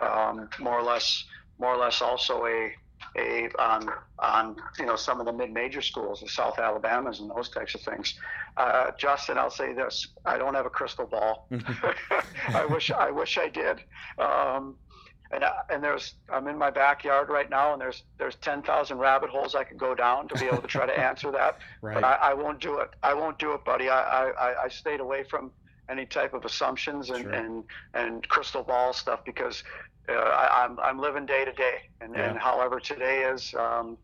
um, 0.02 0.48
more 0.58 0.78
or 0.78 0.82
less, 0.82 1.24
more 1.58 1.74
or 1.74 1.78
less 1.78 2.02
also 2.02 2.46
a 2.46 2.72
a 3.16 3.48
on 3.58 3.88
on 4.18 4.56
you 4.78 4.86
know 4.86 4.96
some 4.96 5.20
of 5.20 5.26
the 5.26 5.32
mid-major 5.32 5.82
schools, 5.82 6.20
the 6.20 6.28
South 6.28 6.58
Alabamas 6.58 7.20
and 7.20 7.30
those 7.30 7.48
types 7.48 7.74
of 7.74 7.80
things. 7.80 8.14
Uh, 8.56 8.90
Justin, 8.98 9.38
I'll 9.38 9.50
say 9.50 9.72
this: 9.72 10.08
I 10.24 10.38
don't 10.38 10.54
have 10.54 10.66
a 10.66 10.70
crystal 10.70 11.06
ball. 11.06 11.48
I 12.48 12.66
wish 12.66 12.90
I 12.90 13.10
wish 13.10 13.38
I 13.38 13.48
did. 13.48 13.80
Um, 14.18 14.76
and 15.34 15.44
I, 15.44 15.52
and 15.70 15.82
there's 15.82 16.14
I'm 16.32 16.46
in 16.48 16.56
my 16.56 16.70
backyard 16.70 17.28
right 17.28 17.48
now, 17.48 17.72
and 17.72 17.80
there's 17.80 18.04
there's 18.18 18.36
ten 18.36 18.62
thousand 18.62 18.98
rabbit 18.98 19.30
holes 19.30 19.54
I 19.54 19.64
could 19.64 19.78
go 19.78 19.94
down 19.94 20.28
to 20.28 20.34
be 20.38 20.46
able 20.46 20.62
to 20.62 20.68
try 20.68 20.86
to 20.86 20.98
answer 20.98 21.30
that. 21.32 21.58
right. 21.82 21.94
But 21.94 22.04
I, 22.04 22.30
I, 22.30 22.34
won't 22.34 22.60
do 22.60 22.78
it. 22.78 22.90
I 23.02 23.14
won't 23.14 23.38
do 23.38 23.52
it, 23.52 23.64
buddy. 23.64 23.88
I, 23.88 24.30
I, 24.30 24.64
I 24.64 24.68
stayed 24.68 25.00
away 25.00 25.24
from 25.24 25.50
any 25.88 26.06
type 26.06 26.34
of 26.34 26.44
assumptions 26.44 27.10
and, 27.10 27.22
sure. 27.22 27.32
and 27.32 27.64
and 27.94 28.28
crystal 28.28 28.62
ball 28.62 28.92
stuff 28.92 29.24
because 29.24 29.62
uh, 30.08 30.12
I, 30.12 30.64
am 30.64 30.72
I'm, 30.72 30.80
I'm 30.80 30.98
living 30.98 31.26
day 31.26 31.44
to 31.44 31.52
day, 31.52 31.88
and, 32.00 32.14
yeah. 32.14 32.30
and 32.30 32.38
however 32.38 32.78
today 32.78 33.22
is, 33.22 33.54
um, 33.54 33.96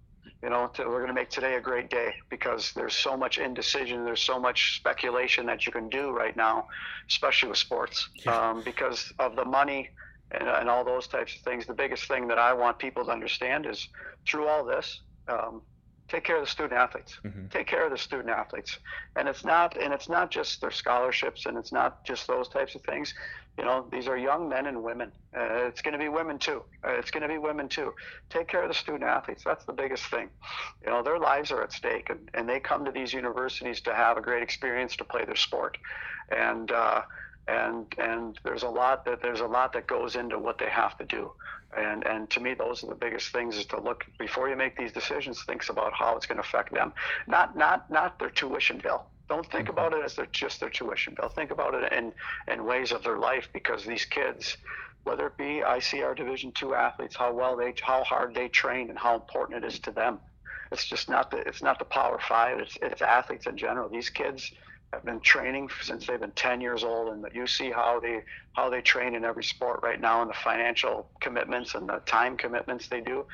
you 0.43 0.49
know, 0.49 0.69
to, 0.75 0.85
we're 0.85 0.97
going 0.97 1.09
to 1.09 1.15
make 1.15 1.29
today 1.29 1.57
a 1.57 1.61
great 1.61 1.91
day 1.91 2.15
because 2.31 2.73
there's 2.75 2.95
so 2.95 3.17
much 3.17 3.39
indecision, 3.39 4.05
there's 4.05 4.23
so 4.23 4.39
much 4.39 4.77
speculation 4.77 5.45
that 5.47 5.67
you 5.67 5.73
can 5.73 5.89
do 5.89 6.11
right 6.11 6.37
now, 6.37 6.69
especially 7.09 7.51
with 7.51 7.59
sports, 7.59 8.09
yeah. 8.25 8.51
um, 8.51 8.63
because 8.65 9.13
of 9.19 9.37
the 9.37 9.45
money 9.45 9.91
and, 10.31 10.49
and 10.49 10.71
all 10.71 10.85
those 10.85 11.07
types 11.07 11.35
of 11.35 11.43
things. 11.43 11.67
The 11.67 11.75
biggest 11.75 12.05
thing 12.05 12.29
that 12.29 12.39
I 12.39 12.55
want 12.55 12.79
people 12.79 13.05
to 13.05 13.11
understand 13.11 13.67
is 13.67 13.89
through 14.27 14.47
all 14.47 14.65
this, 14.65 15.01
um, 15.29 15.61
take 16.11 16.25
care 16.25 16.37
of 16.37 16.43
the 16.43 16.51
student 16.51 16.73
athletes. 16.75 17.19
Mm-hmm. 17.25 17.47
Take 17.49 17.67
care 17.67 17.85
of 17.85 17.93
the 17.93 17.99
student 17.99 18.29
athletes, 18.31 18.79
and 19.17 19.29
it's 19.29 19.45
not 19.45 19.77
and 19.77 19.95
it's 19.95 20.09
not 20.09 20.31
just 20.31 20.61
their 20.61 20.71
scholarships, 20.71 21.47
and 21.47 21.57
it's 21.57 21.73
not 21.73 22.05
just 22.05 22.27
those 22.27 22.49
types 22.49 22.75
of 22.75 22.83
things. 22.83 23.15
You 23.57 23.65
know, 23.65 23.87
these 23.91 24.09
are 24.09 24.17
young 24.17 24.49
men 24.49 24.67
and 24.67 24.83
women. 24.83 25.13
Uh, 25.37 25.67
it's 25.67 25.83
going 25.83 25.93
to 25.93 25.99
be 25.99 26.09
women 26.09 26.39
too. 26.39 26.63
Uh, 26.85 26.93
it's 26.93 27.11
going 27.11 27.23
to 27.23 27.29
be 27.29 27.39
women 27.39 27.69
too. 27.69 27.95
Take 28.29 28.49
care 28.49 28.63
of 28.63 28.69
the 28.69 28.75
student 28.75 29.05
athletes. 29.05 29.43
That's 29.45 29.65
the 29.65 29.73
biggest 29.73 30.05
thing. 30.07 30.29
You 30.85 30.91
know, 30.91 31.03
their 31.03 31.19
lives 31.19 31.51
are 31.53 31.63
at 31.63 31.73
stake, 31.73 32.11
and, 32.11 32.31
and 32.35 32.49
they 32.49 32.61
come 32.61 32.85
to 32.85 32.91
these 32.91 33.13
universities 33.13 33.81
to 33.83 33.95
have 33.95 34.17
a 34.17 34.21
great 34.21 34.43
experience 34.43 34.97
to 34.97 35.05
play 35.05 35.25
their 35.25 35.37
sport, 35.37 35.79
and. 36.31 36.71
Uh, 36.71 37.03
and 37.49 37.95
and 37.99 38.39
there's 38.45 38.63
a 38.63 38.69
lot 38.69 39.05
that 39.05 39.23
there's 39.23 39.41
a 39.41 39.47
lot 39.47 39.73
that 39.73 39.87
goes 39.87 40.17
into 40.17 40.39
what 40.39 40.59
they 40.59 40.69
have 40.69 40.97
to 40.99 41.05
do. 41.05 41.33
And 41.77 42.07
and 42.07 42.29
to 42.31 42.41
me 42.41 42.55
those 42.55 42.83
are 42.85 42.89
the 42.89 42.95
biggest 42.95 43.33
things 43.33 43.57
is 43.57 43.67
to 43.67 43.81
look 43.81 44.05
before 44.19 44.49
you 44.49 44.57
make 44.57 44.77
these 44.77 44.93
decisions 44.93 45.43
think 45.45 45.69
about 45.69 45.93
how 45.93 46.17
it's 46.17 46.27
going 46.27 46.37
to 46.37 46.45
affect 46.45 46.73
them. 46.73 46.93
Not 47.27 47.57
not 47.57 47.91
not 47.91 48.19
their 48.19 48.31
tuition 48.31 48.79
bill. 48.79 49.07
Don't 49.29 49.49
think 49.51 49.69
mm-hmm. 49.69 49.79
about 49.79 49.95
it 49.95 50.05
as 50.05 50.17
their, 50.17 50.27
just 50.27 50.59
their 50.59 50.71
tuition 50.71 51.15
bill. 51.15 51.29
Think 51.29 51.51
about 51.51 51.75
it 51.75 51.93
in 51.93 52.13
in 52.53 52.65
ways 52.65 52.93
of 52.93 53.03
their 53.03 53.19
life 53.19 53.49
because 53.53 53.85
these 53.85 54.05
kids 54.05 54.57
whether 55.05 55.29
it 55.29 55.37
be 55.39 55.63
ICR 55.65 56.15
division 56.15 56.53
2 56.53 56.75
athletes 56.75 57.17
how 57.17 57.33
well 57.33 57.57
they 57.57 57.73
how 57.81 58.05
hard 58.05 58.35
they 58.35 58.49
train 58.49 58.91
and 58.91 58.99
how 58.99 59.15
important 59.15 59.65
it 59.65 59.67
is 59.67 59.79
to 59.81 59.91
them. 59.91 60.19
It's 60.73 60.85
just 60.85 61.09
not 61.09 61.31
the 61.31 61.39
it's 61.39 61.63
not 61.63 61.79
the 61.79 61.85
power 61.85 62.19
5 62.19 62.59
it's 62.61 62.79
it's 62.83 63.03
athletes 63.03 63.47
in 63.47 63.57
general. 63.57 63.89
These 63.89 64.11
kids 64.11 64.53
have 64.93 65.05
been 65.05 65.21
training 65.21 65.69
since 65.83 66.07
they've 66.07 66.21
been 66.21 66.33
10 66.33 66.61
years 66.61 66.83
old, 66.83 67.13
and 67.13 67.25
you 67.33 67.47
see 67.47 67.71
how 67.71 68.01
they 68.01 68.23
how 68.55 68.69
they 68.69 68.81
train 68.81 69.15
in 69.15 69.25
every 69.25 69.45
sport 69.45 69.81
right 69.83 70.01
now, 70.01 70.21
and 70.23 70.31
the 70.31 70.35
financial 70.35 71.09
commitments 71.21 71.75
and 71.75 71.89
the 71.89 71.99
time 72.07 72.37
commitments 72.37 72.89
they 72.89 73.01
do, 73.01 73.25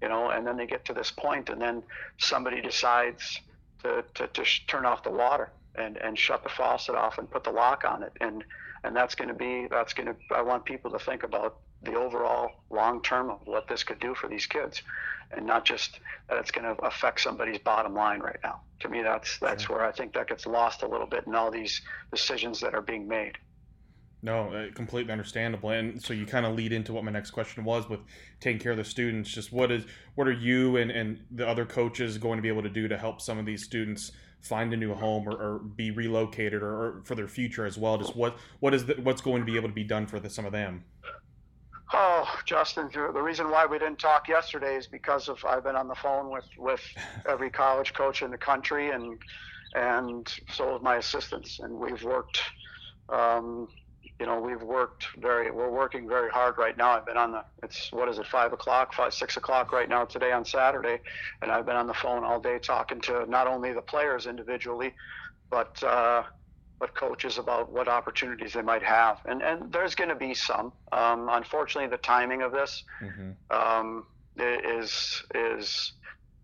you 0.00 0.08
know, 0.08 0.30
and 0.30 0.46
then 0.46 0.56
they 0.56 0.66
get 0.66 0.84
to 0.84 0.94
this 0.94 1.10
point, 1.10 1.50
and 1.50 1.60
then 1.60 1.82
somebody 2.18 2.60
decides 2.60 3.40
to 3.82 4.04
to, 4.14 4.26
to 4.28 4.44
turn 4.68 4.86
off 4.86 5.02
the 5.02 5.10
water 5.10 5.50
and 5.74 5.96
and 5.96 6.18
shut 6.18 6.42
the 6.42 6.48
faucet 6.48 6.94
off 6.94 7.18
and 7.18 7.30
put 7.30 7.44
the 7.44 7.50
lock 7.50 7.84
on 7.84 8.02
it, 8.02 8.12
and 8.20 8.44
and 8.84 8.94
that's 8.94 9.14
going 9.14 9.28
to 9.28 9.34
be 9.34 9.66
that's 9.70 9.92
going 9.92 10.06
to 10.06 10.16
I 10.34 10.42
want 10.42 10.64
people 10.64 10.90
to 10.92 10.98
think 10.98 11.24
about 11.24 11.56
the 11.82 11.94
overall 11.94 12.52
long 12.70 13.02
term 13.02 13.30
of 13.30 13.40
what 13.44 13.68
this 13.68 13.82
could 13.82 13.98
do 14.00 14.14
for 14.14 14.28
these 14.28 14.46
kids 14.46 14.82
and 15.32 15.46
not 15.46 15.64
just 15.64 16.00
that 16.28 16.38
it's 16.38 16.50
going 16.50 16.64
to 16.64 16.82
affect 16.82 17.20
somebody's 17.20 17.58
bottom 17.58 17.94
line 17.94 18.20
right 18.20 18.38
now. 18.42 18.60
To 18.80 18.88
me, 18.88 19.02
that's 19.02 19.38
that's 19.38 19.64
sure. 19.64 19.76
where 19.76 19.86
I 19.86 19.92
think 19.92 20.14
that 20.14 20.28
gets 20.28 20.46
lost 20.46 20.82
a 20.82 20.88
little 20.88 21.06
bit 21.06 21.26
in 21.26 21.34
all 21.34 21.50
these 21.50 21.80
decisions 22.10 22.60
that 22.60 22.74
are 22.74 22.82
being 22.82 23.06
made. 23.06 23.38
No, 24.22 24.52
uh, 24.52 24.72
completely 24.74 25.12
understandable. 25.12 25.70
And 25.70 26.02
so 26.02 26.12
you 26.12 26.26
kind 26.26 26.44
of 26.44 26.54
lead 26.54 26.72
into 26.72 26.92
what 26.92 27.04
my 27.04 27.10
next 27.10 27.30
question 27.30 27.64
was 27.64 27.88
with 27.88 28.00
taking 28.40 28.60
care 28.60 28.72
of 28.72 28.78
the 28.78 28.84
students. 28.84 29.30
Just 29.30 29.52
what 29.52 29.70
is 29.70 29.84
what 30.14 30.26
are 30.26 30.32
you 30.32 30.76
and, 30.76 30.90
and 30.90 31.20
the 31.30 31.46
other 31.46 31.64
coaches 31.64 32.18
going 32.18 32.36
to 32.36 32.42
be 32.42 32.48
able 32.48 32.62
to 32.62 32.68
do 32.68 32.88
to 32.88 32.98
help 32.98 33.20
some 33.20 33.38
of 33.38 33.46
these 33.46 33.64
students 33.64 34.12
find 34.42 34.72
a 34.72 34.76
new 34.76 34.94
home 34.94 35.28
or, 35.28 35.32
or 35.32 35.58
be 35.58 35.90
relocated 35.90 36.62
or, 36.62 36.72
or, 36.72 37.02
for 37.04 37.14
their 37.14 37.28
future 37.28 37.64
as 37.64 37.78
well? 37.78 37.96
Just 37.98 38.16
what 38.16 38.36
what 38.60 38.74
is 38.74 38.86
the, 38.86 38.94
what's 39.02 39.22
going 39.22 39.40
to 39.40 39.46
be 39.46 39.56
able 39.56 39.68
to 39.68 39.74
be 39.74 39.84
done 39.84 40.06
for 40.06 40.18
the, 40.18 40.28
some 40.28 40.44
of 40.44 40.52
them? 40.52 40.84
Oh, 41.92 42.28
Justin, 42.46 42.88
the 42.92 43.22
reason 43.22 43.50
why 43.50 43.66
we 43.66 43.78
didn't 43.78 43.98
talk 43.98 44.28
yesterday 44.28 44.76
is 44.76 44.86
because 44.86 45.28
of 45.28 45.44
I've 45.44 45.64
been 45.64 45.74
on 45.74 45.88
the 45.88 45.94
phone 45.96 46.30
with, 46.30 46.44
with 46.56 46.80
every 47.28 47.50
college 47.50 47.94
coach 47.94 48.22
in 48.22 48.30
the 48.30 48.38
country 48.38 48.90
and 48.90 49.18
and 49.74 50.28
so 50.52 50.72
have 50.72 50.82
my 50.82 50.96
assistants, 50.96 51.60
and 51.60 51.78
we've 51.78 52.02
worked. 52.02 52.40
Um, 53.08 53.68
you 54.18 54.26
know, 54.26 54.38
we've 54.40 54.62
worked 54.62 55.06
very. 55.18 55.50
We're 55.50 55.70
working 55.70 56.08
very 56.08 56.30
hard 56.30 56.58
right 56.58 56.76
now. 56.76 56.90
I've 56.90 57.06
been 57.06 57.16
on 57.16 57.32
the. 57.32 57.44
It's 57.62 57.90
what 57.92 58.08
is 58.08 58.18
it? 58.18 58.26
Five 58.26 58.52
o'clock, 58.52 58.92
five 58.92 59.14
six 59.14 59.36
o'clock 59.36 59.72
right 59.72 59.88
now 59.88 60.04
today 60.04 60.32
on 60.32 60.44
Saturday, 60.44 60.98
and 61.40 61.50
I've 61.50 61.66
been 61.66 61.76
on 61.76 61.86
the 61.86 61.94
phone 61.94 62.24
all 62.24 62.40
day 62.40 62.58
talking 62.58 63.00
to 63.02 63.26
not 63.26 63.46
only 63.46 63.72
the 63.72 63.80
players 63.80 64.26
individually, 64.26 64.92
but 65.50 65.82
uh, 65.82 66.24
but 66.80 66.94
coaches 66.94 67.38
about 67.38 67.70
what 67.70 67.86
opportunities 67.86 68.54
they 68.54 68.62
might 68.62 68.82
have. 68.82 69.20
And 69.26 69.42
and 69.42 69.70
there's 69.72 69.94
going 69.94 70.08
to 70.08 70.16
be 70.16 70.34
some. 70.34 70.72
Um, 70.90 71.28
unfortunately, 71.30 71.90
the 71.90 72.02
timing 72.02 72.42
of 72.42 72.50
this 72.50 72.82
mm-hmm. 73.00 73.30
um, 73.50 74.06
is 74.36 75.22
is 75.34 75.92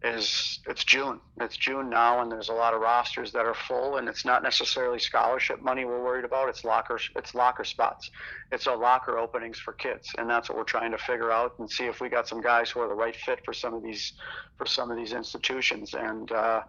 is 0.02 0.60
it's 0.66 0.84
June. 0.84 1.20
It's 1.40 1.56
June 1.56 1.88
now, 1.88 2.20
and 2.20 2.30
there's 2.30 2.50
a 2.50 2.54
lot 2.54 2.74
of 2.74 2.80
rosters 2.80 3.32
that 3.32 3.46
are 3.46 3.54
full, 3.54 3.96
and 3.96 4.08
it's 4.08 4.24
not 4.24 4.42
necessarily 4.42 4.98
scholarship 4.98 5.62
money 5.62 5.84
we're 5.84 6.02
worried 6.02 6.24
about. 6.24 6.48
It's 6.48 6.64
locker 6.64 7.00
it's 7.16 7.34
locker 7.34 7.64
spots. 7.64 8.10
It's 8.52 8.66
a 8.66 8.72
locker 8.72 9.18
openings 9.18 9.58
for 9.58 9.72
kids, 9.72 10.14
and 10.18 10.28
that's 10.28 10.48
what 10.48 10.58
we're 10.58 10.64
trying 10.64 10.90
to 10.90 10.98
figure 10.98 11.32
out 11.32 11.58
and 11.58 11.70
see 11.70 11.84
if 11.84 12.00
we 12.00 12.08
got 12.08 12.28
some 12.28 12.42
guys 12.42 12.70
who 12.70 12.80
are 12.80 12.88
the 12.88 12.94
right 12.94 13.16
fit 13.16 13.44
for 13.44 13.54
some 13.54 13.74
of 13.74 13.82
these 13.82 14.12
for 14.58 14.66
some 14.66 14.90
of 14.90 14.96
these 14.96 15.12
institutions, 15.12 15.94
and 15.94 16.30
uh, 16.30 16.62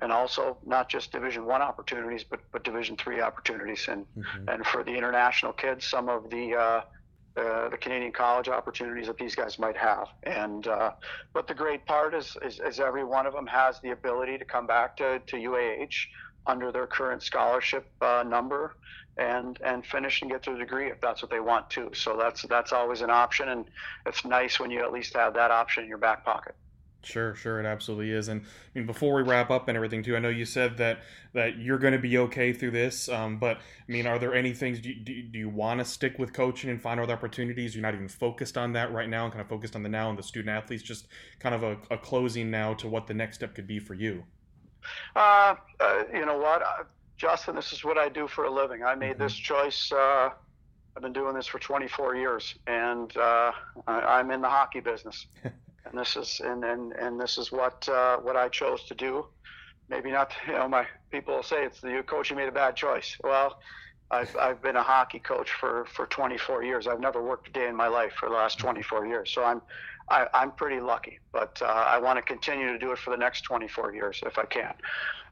and 0.00 0.10
also 0.10 0.58
not 0.66 0.88
just 0.88 1.12
Division 1.12 1.46
One 1.46 1.62
opportunities, 1.62 2.24
but 2.24 2.40
but 2.50 2.64
Division 2.64 2.96
Three 2.96 3.20
opportunities, 3.20 3.86
and 3.88 4.06
mm-hmm. 4.16 4.48
and 4.48 4.66
for 4.66 4.82
the 4.82 4.92
international 4.92 5.52
kids, 5.52 5.86
some 5.86 6.08
of 6.08 6.30
the 6.30 6.56
uh, 6.56 6.80
the 7.34 7.78
Canadian 7.80 8.12
college 8.12 8.48
opportunities 8.48 9.06
that 9.06 9.18
these 9.18 9.34
guys 9.34 9.58
might 9.58 9.76
have. 9.76 10.08
And 10.24 10.66
uh, 10.66 10.92
but 11.32 11.46
the 11.46 11.54
great 11.54 11.86
part 11.86 12.14
is, 12.14 12.36
is, 12.42 12.60
is 12.60 12.80
every 12.80 13.04
one 13.04 13.26
of 13.26 13.32
them 13.32 13.46
has 13.46 13.80
the 13.80 13.90
ability 13.90 14.38
to 14.38 14.44
come 14.44 14.66
back 14.66 14.96
to, 14.98 15.20
to 15.26 15.36
UAH 15.36 15.94
under 16.46 16.72
their 16.72 16.86
current 16.86 17.22
scholarship 17.22 17.86
uh, 18.00 18.24
number 18.26 18.76
and 19.18 19.58
and 19.62 19.84
finish 19.84 20.22
and 20.22 20.30
get 20.30 20.42
their 20.42 20.56
degree 20.56 20.90
if 20.90 21.00
that's 21.00 21.22
what 21.22 21.30
they 21.30 21.40
want 21.40 21.68
to. 21.70 21.90
So 21.94 22.16
that's 22.16 22.42
that's 22.42 22.72
always 22.72 23.02
an 23.02 23.10
option, 23.10 23.50
and 23.50 23.66
it's 24.06 24.24
nice 24.24 24.58
when 24.58 24.70
you 24.70 24.80
at 24.80 24.92
least 24.92 25.14
have 25.14 25.34
that 25.34 25.50
option 25.50 25.84
in 25.84 25.88
your 25.88 25.98
back 25.98 26.24
pocket. 26.24 26.54
Sure, 27.04 27.34
sure, 27.34 27.58
it 27.58 27.66
absolutely 27.66 28.12
is. 28.12 28.28
And 28.28 28.42
I 28.42 28.78
mean, 28.78 28.86
before 28.86 29.14
we 29.14 29.22
wrap 29.22 29.50
up 29.50 29.66
and 29.66 29.76
everything 29.76 30.02
too, 30.04 30.16
I 30.16 30.20
know 30.20 30.28
you 30.28 30.44
said 30.44 30.76
that 30.78 31.00
that 31.32 31.58
you're 31.58 31.78
going 31.78 31.94
to 31.94 31.98
be 31.98 32.16
okay 32.18 32.52
through 32.52 32.70
this. 32.70 33.08
Um, 33.08 33.38
but 33.38 33.56
I 33.56 33.92
mean, 33.92 34.06
are 34.06 34.18
there 34.18 34.34
any 34.34 34.52
things? 34.52 34.78
Do 34.78 34.90
you, 34.90 34.94
do, 34.94 35.22
do 35.22 35.38
you 35.38 35.48
want 35.48 35.80
to 35.80 35.84
stick 35.84 36.18
with 36.18 36.32
coaching 36.32 36.70
and 36.70 36.80
find 36.80 37.00
other 37.00 37.12
opportunities? 37.12 37.74
You're 37.74 37.82
not 37.82 37.94
even 37.94 38.08
focused 38.08 38.56
on 38.56 38.72
that 38.74 38.92
right 38.92 39.08
now, 39.08 39.24
and 39.24 39.32
kind 39.32 39.42
of 39.42 39.48
focused 39.48 39.74
on 39.74 39.82
the 39.82 39.88
now 39.88 40.10
and 40.10 40.18
the 40.18 40.22
student 40.22 40.56
athletes. 40.56 40.82
Just 40.82 41.08
kind 41.40 41.54
of 41.54 41.64
a, 41.64 41.76
a 41.90 41.98
closing 41.98 42.50
now 42.50 42.74
to 42.74 42.88
what 42.88 43.06
the 43.06 43.14
next 43.14 43.36
step 43.36 43.54
could 43.54 43.66
be 43.66 43.80
for 43.80 43.94
you. 43.94 44.24
Uh, 45.16 45.54
uh, 45.80 46.04
you 46.12 46.24
know 46.24 46.38
what, 46.38 46.62
uh, 46.62 46.84
Justin? 47.16 47.56
This 47.56 47.72
is 47.72 47.84
what 47.84 47.98
I 47.98 48.08
do 48.08 48.28
for 48.28 48.44
a 48.44 48.50
living. 48.50 48.84
I 48.84 48.94
made 48.94 49.12
mm-hmm. 49.12 49.22
this 49.22 49.34
choice. 49.34 49.90
Uh, 49.90 50.30
I've 50.94 51.02
been 51.02 51.12
doing 51.12 51.34
this 51.34 51.46
for 51.46 51.58
24 51.58 52.16
years, 52.16 52.54
and 52.66 53.16
uh, 53.16 53.52
I, 53.86 54.00
I'm 54.00 54.30
in 54.30 54.40
the 54.40 54.48
hockey 54.48 54.80
business. 54.80 55.26
and 55.84 55.98
this 55.98 56.16
is 56.16 56.40
and 56.44 56.64
and, 56.64 56.92
and 56.92 57.20
this 57.20 57.38
is 57.38 57.52
what 57.52 57.88
uh, 57.88 58.16
what 58.18 58.36
I 58.36 58.48
chose 58.48 58.84
to 58.84 58.94
do. 58.94 59.26
Maybe 59.88 60.10
not, 60.10 60.32
you 60.46 60.54
know, 60.54 60.68
my 60.68 60.86
people 61.10 61.42
say 61.42 61.64
it's 61.64 61.80
the 61.80 62.02
coach 62.06 62.30
you 62.30 62.36
made 62.36 62.48
a 62.48 62.52
bad 62.52 62.76
choice. 62.76 63.16
Well, 63.22 63.58
I've 64.10 64.34
I've 64.36 64.62
been 64.62 64.76
a 64.76 64.82
hockey 64.82 65.18
coach 65.18 65.50
for 65.50 65.86
for 65.86 66.06
24 66.06 66.64
years. 66.64 66.86
I've 66.86 67.00
never 67.00 67.22
worked 67.22 67.48
a 67.48 67.52
day 67.52 67.68
in 67.68 67.76
my 67.76 67.88
life 67.88 68.12
for 68.18 68.28
the 68.28 68.34
last 68.34 68.58
24 68.58 69.06
years, 69.06 69.30
so 69.30 69.44
I'm 69.44 69.62
I, 70.08 70.26
i 70.34 70.42
am 70.42 70.52
pretty 70.52 70.80
lucky. 70.80 71.18
But 71.32 71.60
uh, 71.62 71.66
I 71.66 71.98
want 71.98 72.16
to 72.18 72.22
continue 72.22 72.72
to 72.72 72.78
do 72.78 72.92
it 72.92 72.98
for 72.98 73.10
the 73.10 73.16
next 73.16 73.42
24 73.42 73.94
years 73.94 74.20
if 74.26 74.38
I 74.38 74.44
can. 74.44 74.74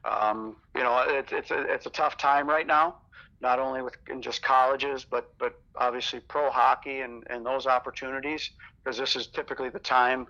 Um, 0.03 0.55
you 0.75 0.81
know, 0.81 0.97
it, 1.07 1.31
it's 1.31 1.51
a, 1.51 1.61
it's 1.71 1.85
a 1.85 1.91
tough 1.91 2.17
time 2.17 2.49
right 2.49 2.65
now 2.65 2.95
not 3.41 3.59
only 3.59 3.81
with 3.81 3.95
in 4.09 4.21
just 4.21 4.41
colleges, 4.41 5.05
but 5.09 5.33
but 5.37 5.59
obviously 5.75 6.19
pro 6.19 6.49
hockey 6.51 7.01
and, 7.01 7.23
and 7.29 7.45
those 7.45 7.65
opportunities, 7.65 8.51
because 8.83 8.97
this 8.97 9.15
is 9.15 9.27
typically 9.27 9.69
the 9.69 9.79
time 9.79 10.27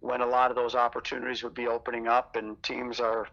when 0.00 0.20
a 0.20 0.26
lot 0.26 0.50
of 0.50 0.56
those 0.56 0.74
opportunities 0.74 1.42
would 1.42 1.54
be 1.54 1.66
opening 1.66 2.06
up 2.06 2.36
and 2.36 2.62
teams 2.62 3.00
are, 3.00 3.26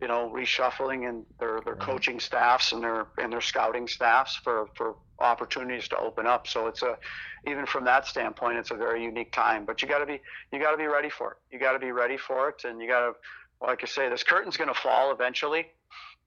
you 0.00 0.08
know, 0.08 0.30
reshuffling 0.34 1.08
and 1.08 1.24
their 1.38 1.60
their 1.64 1.74
mm-hmm. 1.74 1.90
coaching 1.90 2.20
staffs 2.20 2.72
and 2.72 2.82
their 2.82 3.06
and 3.18 3.32
their 3.32 3.40
scouting 3.40 3.88
staffs 3.88 4.36
for 4.36 4.68
for 4.74 4.96
opportunities 5.18 5.88
to 5.88 5.98
open 5.98 6.26
up. 6.26 6.46
So 6.46 6.66
it's 6.66 6.82
a 6.82 6.98
even 7.46 7.66
from 7.66 7.84
that 7.84 8.06
standpoint, 8.06 8.58
it's 8.58 8.70
a 8.70 8.74
very 8.76 9.02
unique 9.02 9.32
time. 9.32 9.64
But 9.64 9.82
you 9.82 9.88
got 9.88 9.98
to 9.98 10.06
be 10.06 10.20
you 10.52 10.60
got 10.60 10.72
to 10.72 10.76
be 10.76 10.86
ready 10.86 11.10
for 11.10 11.32
it. 11.32 11.36
You 11.50 11.58
got 11.58 11.72
to 11.72 11.78
be 11.78 11.92
ready 11.92 12.16
for 12.16 12.48
it, 12.50 12.64
and 12.64 12.80
you 12.80 12.88
got 12.88 13.00
to, 13.00 13.12
like 13.66 13.82
I 13.82 13.86
say, 13.86 14.08
this 14.08 14.22
curtain's 14.22 14.56
going 14.56 14.68
to 14.68 14.78
fall 14.78 15.12
eventually. 15.12 15.66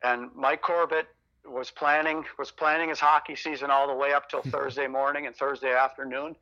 And 0.03 0.29
Mike 0.35 0.61
Corbett 0.61 1.07
was 1.45 1.71
planning 1.71 2.23
was 2.39 2.51
planning 2.51 2.89
his 2.89 2.99
hockey 2.99 3.35
season 3.35 3.69
all 3.69 3.87
the 3.87 3.95
way 3.95 4.13
up 4.13 4.29
till 4.29 4.41
Thursday 4.47 4.87
morning 4.87 5.27
and 5.27 5.35
Thursday 5.35 5.73
afternoon, 5.73 6.35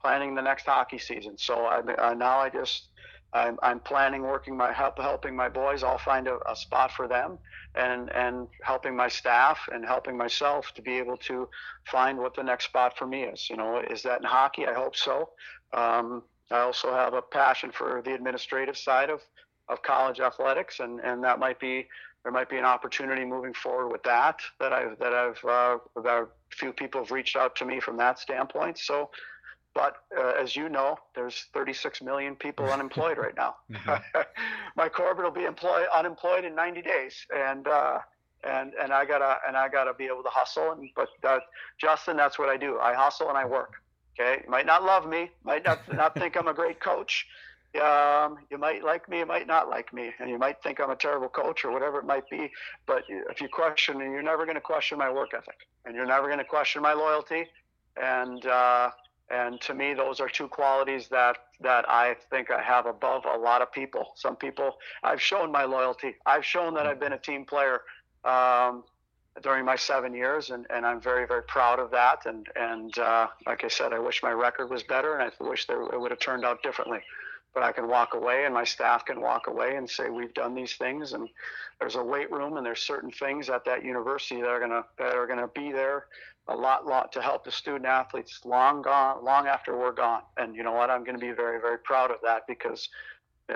planning 0.00 0.34
the 0.34 0.42
next 0.42 0.66
hockey 0.66 0.98
season. 0.98 1.36
So 1.36 1.64
I, 1.64 1.80
uh, 1.80 2.14
now 2.14 2.38
I 2.38 2.48
just 2.48 2.88
I'm, 3.32 3.58
I'm 3.62 3.80
planning 3.80 4.22
working 4.22 4.56
my 4.56 4.72
help 4.72 4.98
helping 4.98 5.36
my 5.36 5.48
boys. 5.48 5.82
I'll 5.82 5.98
find 5.98 6.26
a, 6.28 6.38
a, 6.50 6.56
spot 6.56 6.92
for 6.92 7.06
them, 7.06 7.38
and 7.74 8.10
and 8.14 8.48
helping 8.62 8.96
my 8.96 9.08
staff 9.08 9.58
and 9.70 9.84
helping 9.84 10.16
myself 10.16 10.72
to 10.74 10.82
be 10.82 10.92
able 10.92 11.18
to 11.18 11.48
find 11.86 12.18
what 12.18 12.34
the 12.34 12.42
next 12.42 12.66
spot 12.66 12.96
for 12.96 13.06
me 13.06 13.24
is. 13.24 13.50
You 13.50 13.56
know, 13.56 13.80
is 13.80 14.02
that 14.04 14.20
in 14.20 14.26
hockey? 14.26 14.66
I 14.66 14.72
hope 14.72 14.96
so. 14.96 15.30
Um, 15.74 16.22
I 16.50 16.60
also 16.60 16.92
have 16.92 17.12
a 17.12 17.20
passion 17.20 17.70
for 17.70 18.00
the 18.02 18.14
administrative 18.14 18.78
side 18.78 19.10
of 19.10 19.20
of 19.68 19.82
college 19.82 20.20
athletics, 20.20 20.80
and 20.80 20.98
and 21.00 21.22
that 21.24 21.38
might 21.38 21.60
be 21.60 21.86
there 22.22 22.32
might 22.32 22.48
be 22.48 22.56
an 22.56 22.64
opportunity 22.64 23.24
moving 23.24 23.54
forward 23.54 23.92
with 23.92 24.02
that 24.02 24.40
that 24.60 24.72
I've 24.72 24.98
that 24.98 25.12
I've 25.12 25.44
uh, 25.44 25.78
a 25.96 26.26
few 26.50 26.72
people 26.72 27.02
have 27.02 27.10
reached 27.10 27.36
out 27.36 27.54
to 27.56 27.64
me 27.64 27.80
from 27.80 27.96
that 27.98 28.18
standpoint. 28.18 28.78
So, 28.78 29.10
but 29.74 29.96
uh, 30.16 30.32
as 30.40 30.56
you 30.56 30.68
know, 30.68 30.96
there's 31.14 31.46
36 31.54 32.02
million 32.02 32.36
people 32.36 32.66
unemployed 32.72 33.18
right 33.18 33.36
now. 33.36 33.56
Mm-hmm. 33.70 34.20
My 34.76 34.88
Corbett 34.88 35.24
will 35.24 35.30
be 35.30 35.44
employed 35.44 35.86
unemployed 35.94 36.44
in 36.44 36.54
90 36.54 36.82
days, 36.82 37.14
and 37.34 37.66
uh, 37.66 37.98
and 38.44 38.72
and 38.80 38.92
I 38.92 39.04
gotta 39.04 39.38
and 39.46 39.56
I 39.56 39.68
gotta 39.68 39.94
be 39.94 40.06
able 40.06 40.22
to 40.22 40.30
hustle. 40.30 40.72
And 40.72 40.88
but 40.94 41.08
uh, 41.24 41.38
Justin, 41.80 42.16
that's 42.16 42.38
what 42.38 42.48
I 42.48 42.56
do. 42.56 42.78
I 42.78 42.94
hustle 42.94 43.28
and 43.28 43.38
I 43.38 43.44
work. 43.44 43.74
Okay, 44.18 44.42
you 44.44 44.50
might 44.50 44.66
not 44.66 44.82
love 44.82 45.08
me, 45.08 45.30
might 45.44 45.64
not 45.64 45.80
not 45.92 46.14
think 46.14 46.36
I'm 46.36 46.48
a 46.48 46.54
great 46.54 46.80
coach, 46.80 47.24
um, 47.76 48.38
you 48.50 48.56
might 48.56 48.82
like 48.82 49.08
me, 49.08 49.18
you 49.18 49.26
might 49.26 49.46
not 49.46 49.68
like 49.68 49.92
me, 49.92 50.10
and 50.18 50.30
you 50.30 50.38
might 50.38 50.62
think 50.62 50.80
I'm 50.80 50.90
a 50.90 50.96
terrible 50.96 51.28
coach 51.28 51.64
or 51.64 51.70
whatever 51.70 51.98
it 51.98 52.06
might 52.06 52.28
be. 52.30 52.50
But 52.86 53.04
if 53.08 53.40
you 53.40 53.48
question 53.48 53.98
me, 53.98 54.06
you're 54.06 54.22
never 54.22 54.44
going 54.46 54.56
to 54.56 54.60
question 54.60 54.98
my 54.98 55.10
work 55.10 55.34
ethic, 55.34 55.66
and 55.84 55.94
you're 55.94 56.06
never 56.06 56.26
going 56.26 56.38
to 56.38 56.44
question 56.44 56.80
my 56.80 56.94
loyalty. 56.94 57.44
And 58.00 58.44
uh, 58.46 58.90
and 59.30 59.60
to 59.62 59.74
me, 59.74 59.94
those 59.94 60.20
are 60.20 60.28
two 60.28 60.48
qualities 60.48 61.08
that 61.08 61.38
that 61.60 61.88
I 61.88 62.16
think 62.30 62.50
I 62.50 62.62
have 62.62 62.86
above 62.86 63.24
a 63.26 63.36
lot 63.36 63.62
of 63.62 63.72
people. 63.72 64.12
Some 64.14 64.36
people, 64.36 64.78
I've 65.02 65.20
shown 65.20 65.50
my 65.52 65.64
loyalty. 65.64 66.14
I've 66.24 66.44
shown 66.44 66.74
that 66.74 66.86
I've 66.86 67.00
been 67.00 67.12
a 67.12 67.18
team 67.18 67.44
player 67.44 67.82
um, 68.24 68.84
during 69.42 69.64
my 69.64 69.76
seven 69.76 70.14
years, 70.14 70.50
and, 70.50 70.66
and 70.70 70.86
I'm 70.86 71.00
very 71.00 71.26
very 71.26 71.42
proud 71.42 71.78
of 71.78 71.90
that. 71.90 72.26
And 72.26 72.46
and 72.56 72.98
uh, 72.98 73.28
like 73.46 73.64
I 73.64 73.68
said, 73.68 73.92
I 73.92 73.98
wish 73.98 74.22
my 74.22 74.32
record 74.32 74.70
was 74.70 74.82
better, 74.82 75.16
and 75.16 75.30
I 75.30 75.44
wish 75.44 75.66
there, 75.66 75.82
it 75.82 76.00
would 76.00 76.10
have 76.10 76.20
turned 76.20 76.44
out 76.44 76.62
differently 76.62 77.00
but 77.58 77.66
I 77.66 77.72
can 77.72 77.88
walk 77.88 78.14
away 78.14 78.44
and 78.44 78.54
my 78.54 78.62
staff 78.62 79.04
can 79.04 79.20
walk 79.20 79.48
away 79.48 79.74
and 79.74 79.90
say 79.90 80.10
we've 80.10 80.32
done 80.32 80.54
these 80.54 80.74
things 80.74 81.12
and 81.12 81.28
there's 81.80 81.96
a 81.96 82.02
weight 82.02 82.30
room 82.30 82.56
and 82.56 82.64
there's 82.64 82.78
certain 82.78 83.10
things 83.10 83.50
at 83.50 83.64
that 83.64 83.84
university 83.84 84.40
that 84.40 84.48
are 84.48 84.60
gonna 84.60 84.84
that 84.96 85.16
are 85.16 85.26
gonna 85.26 85.48
be 85.48 85.72
there 85.72 86.06
a 86.46 86.54
lot 86.54 86.86
lot 86.86 87.10
to 87.10 87.20
help 87.20 87.44
the 87.44 87.50
student 87.50 87.84
athletes 87.84 88.42
long 88.44 88.80
gone 88.80 89.24
long 89.24 89.48
after 89.48 89.76
we're 89.76 89.90
gone. 89.90 90.22
And 90.36 90.54
you 90.54 90.62
know 90.62 90.70
what? 90.70 90.88
I'm 90.88 91.02
gonna 91.02 91.18
be 91.18 91.32
very 91.32 91.60
very 91.60 91.78
proud 91.78 92.12
of 92.12 92.18
that 92.22 92.46
because 92.46 92.88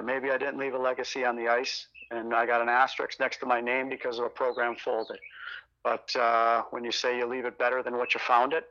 maybe 0.02 0.32
I 0.32 0.36
didn't 0.36 0.58
leave 0.58 0.74
a 0.74 0.78
legacy 0.78 1.24
on 1.24 1.36
the 1.36 1.46
ice 1.46 1.86
and 2.10 2.34
I 2.34 2.44
got 2.44 2.60
an 2.60 2.68
asterisk 2.68 3.20
next 3.20 3.36
to 3.38 3.46
my 3.46 3.60
name 3.60 3.88
because 3.88 4.18
of 4.18 4.24
a 4.24 4.30
program 4.30 4.74
folded. 4.74 5.20
But 5.84 6.14
uh, 6.16 6.62
when 6.70 6.82
you 6.82 6.90
say 6.90 7.18
you 7.18 7.26
leave 7.26 7.44
it 7.44 7.56
better 7.56 7.84
than 7.84 7.96
what 7.98 8.14
you 8.14 8.20
found 8.26 8.52
it 8.52 8.68